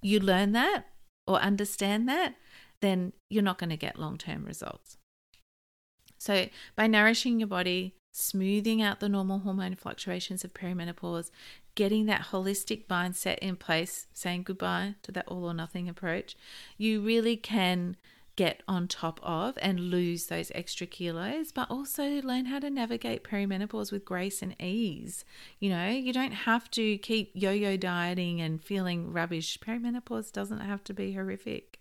you 0.00 0.20
learn 0.20 0.52
that 0.52 0.86
or 1.26 1.40
understand 1.40 2.08
that, 2.08 2.34
then 2.80 3.12
you're 3.28 3.42
not 3.42 3.58
going 3.58 3.70
to 3.70 3.76
get 3.76 3.98
long 3.98 4.18
term 4.18 4.44
results. 4.44 4.96
So, 6.18 6.48
by 6.74 6.86
nourishing 6.86 7.38
your 7.38 7.48
body, 7.48 7.94
smoothing 8.12 8.82
out 8.82 9.00
the 9.00 9.08
normal 9.08 9.40
hormone 9.40 9.76
fluctuations 9.76 10.44
of 10.44 10.54
perimenopause, 10.54 11.30
getting 11.74 12.06
that 12.06 12.28
holistic 12.32 12.86
mindset 12.86 13.38
in 13.38 13.56
place, 13.56 14.06
saying 14.12 14.42
goodbye 14.42 14.94
to 15.02 15.12
that 15.12 15.28
all 15.28 15.44
or 15.44 15.54
nothing 15.54 15.88
approach, 15.88 16.36
you 16.76 17.00
really 17.00 17.36
can 17.36 17.96
get 18.38 18.62
on 18.68 18.86
top 18.86 19.18
of 19.20 19.58
and 19.60 19.90
lose 19.90 20.26
those 20.26 20.52
extra 20.54 20.86
kilos, 20.86 21.50
but 21.50 21.68
also 21.68 22.04
learn 22.22 22.44
how 22.44 22.60
to 22.60 22.70
navigate 22.70 23.24
perimenopause 23.24 23.90
with 23.90 24.04
grace 24.04 24.42
and 24.42 24.54
ease. 24.62 25.24
You 25.58 25.70
know, 25.70 25.88
you 25.88 26.12
don't 26.12 26.32
have 26.32 26.70
to 26.72 26.98
keep 26.98 27.32
yo 27.34 27.50
yo 27.50 27.76
dieting 27.76 28.40
and 28.40 28.62
feeling 28.62 29.12
rubbish. 29.12 29.58
Perimenopause 29.58 30.30
doesn't 30.30 30.60
have 30.60 30.84
to 30.84 30.94
be 30.94 31.14
horrific. 31.14 31.80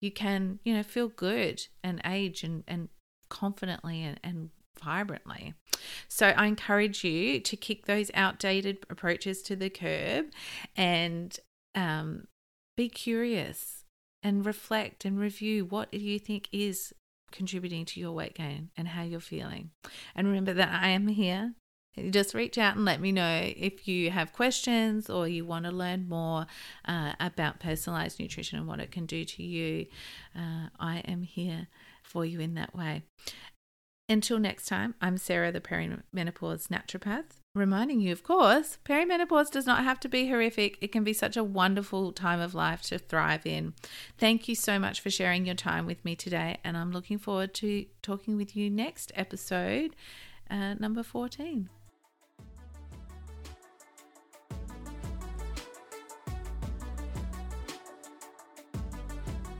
You 0.00 0.10
can, 0.10 0.58
you 0.64 0.74
know, 0.74 0.82
feel 0.82 1.08
good 1.08 1.66
and 1.82 2.00
age 2.04 2.44
and, 2.44 2.62
and 2.68 2.90
confidently 3.30 4.02
and, 4.02 4.20
and 4.22 4.50
vibrantly. 4.82 5.54
So 6.08 6.28
I 6.28 6.46
encourage 6.46 7.04
you 7.04 7.40
to 7.40 7.56
kick 7.56 7.86
those 7.86 8.10
outdated 8.14 8.78
approaches 8.90 9.42
to 9.42 9.56
the 9.56 9.70
curb 9.70 10.26
and 10.76 11.38
um, 11.74 12.26
be 12.76 12.88
curious 12.88 13.84
and 14.22 14.44
reflect 14.44 15.04
and 15.04 15.18
review 15.18 15.64
what 15.64 15.92
you 15.92 16.18
think 16.18 16.48
is 16.52 16.92
contributing 17.30 17.84
to 17.86 18.00
your 18.00 18.12
weight 18.12 18.34
gain 18.34 18.70
and 18.76 18.88
how 18.88 19.02
you're 19.02 19.20
feeling. 19.20 19.70
And 20.14 20.26
remember 20.26 20.52
that 20.54 20.82
I 20.82 20.88
am 20.88 21.08
here. 21.08 21.54
Just 22.10 22.34
reach 22.34 22.56
out 22.56 22.76
and 22.76 22.84
let 22.84 23.00
me 23.00 23.10
know 23.10 23.40
if 23.42 23.88
you 23.88 24.10
have 24.10 24.32
questions 24.32 25.10
or 25.10 25.26
you 25.26 25.44
want 25.44 25.64
to 25.64 25.72
learn 25.72 26.08
more 26.08 26.46
uh, 26.84 27.14
about 27.18 27.58
personalized 27.58 28.20
nutrition 28.20 28.58
and 28.58 28.68
what 28.68 28.80
it 28.80 28.92
can 28.92 29.06
do 29.06 29.24
to 29.24 29.42
you. 29.42 29.86
Uh, 30.36 30.68
I 30.78 30.98
am 30.98 31.22
here 31.22 31.66
for 32.02 32.24
you 32.24 32.40
in 32.40 32.54
that 32.54 32.74
way. 32.74 33.02
Until 34.10 34.40
next 34.40 34.66
time, 34.66 34.96
I'm 35.00 35.16
Sarah, 35.16 35.52
the 35.52 35.60
perimenopause 35.60 36.66
naturopath 36.66 37.40
reminding 37.54 38.00
you, 38.00 38.12
of 38.12 38.22
course, 38.22 38.78
perimenopause 38.84 39.50
does 39.50 39.66
not 39.66 39.84
have 39.84 39.98
to 40.00 40.08
be 40.08 40.28
horrific. 40.28 40.78
It 40.80 40.92
can 40.92 41.04
be 41.04 41.12
such 41.12 41.36
a 41.36 41.44
wonderful 41.44 42.12
time 42.12 42.40
of 42.40 42.54
life 42.54 42.82
to 42.82 42.98
thrive 42.98 43.46
in. 43.46 43.74
Thank 44.18 44.48
you 44.48 44.54
so 44.54 44.78
much 44.78 45.00
for 45.00 45.10
sharing 45.10 45.46
your 45.46 45.54
time 45.54 45.86
with 45.86 46.04
me 46.04 46.14
today, 46.16 46.58
and 46.62 46.76
I'm 46.76 46.92
looking 46.92 47.18
forward 47.18 47.54
to 47.54 47.86
talking 48.02 48.36
with 48.36 48.56
you 48.56 48.68
next 48.68 49.12
episode, 49.14 49.96
uh, 50.50 50.74
number 50.74 51.02
14. 51.02 51.68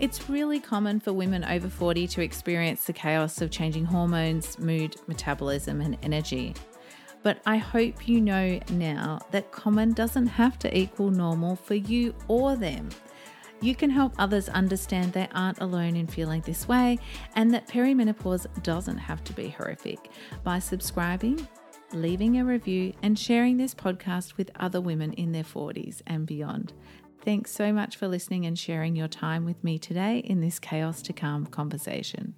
It's 0.01 0.31
really 0.31 0.61
common 0.61 0.99
for 0.99 1.13
women 1.13 1.45
over 1.45 1.69
40 1.69 2.07
to 2.09 2.23
experience 2.23 2.85
the 2.85 2.93
chaos 2.95 3.43
of 3.43 3.51
changing 3.51 3.85
hormones, 3.85 4.59
mood, 4.59 4.97
metabolism, 5.07 5.83
and 5.83 5.99
energy. 6.03 6.55
But 7.23 7.43
I 7.45 7.59
hope 7.59 8.09
you 8.09 8.23
know 8.23 8.59
now 8.71 9.21
that 9.31 9.53
common 9.53 9.93
doesn't 9.93 10.29
have 10.29 10.59
to 10.61 10.75
equal 10.75 11.11
normal 11.11 11.55
for 11.55 11.75
you 11.75 12.15
or 12.29 12.57
them. 12.57 12.89
You 13.61 13.75
can 13.75 13.91
help 13.91 14.15
others 14.17 14.49
understand 14.49 15.13
they 15.13 15.29
aren't 15.35 15.61
alone 15.61 15.97
in 15.97 16.07
feeling 16.07 16.41
this 16.47 16.67
way 16.67 16.99
and 17.37 17.53
that 17.53 17.69
perimenopause 17.69 18.47
doesn't 18.63 18.97
have 18.97 19.23
to 19.25 19.35
be 19.35 19.51
horrific 19.51 20.11
by 20.43 20.61
subscribing, 20.61 21.47
leaving 21.93 22.39
a 22.39 22.45
review, 22.47 22.95
and 23.03 23.19
sharing 23.19 23.59
this 23.59 23.75
podcast 23.75 24.39
with 24.39 24.51
other 24.57 24.81
women 24.81 25.13
in 25.13 25.33
their 25.33 25.45
40s 25.45 26.01
and 26.07 26.27
beyond. 26.27 26.73
Thanks 27.23 27.51
so 27.51 27.71
much 27.71 27.97
for 27.97 28.09
listening 28.09 28.47
and 28.47 28.59
sharing 28.59 28.97
your 28.97 29.07
time 29.07 29.45
with 29.45 29.63
me 29.63 29.79
today 29.79 30.19
in 30.21 30.41
this 30.41 30.59
Chaos 30.59 31.03
to 31.03 31.13
Calm 31.13 31.45
conversation. 31.45 32.35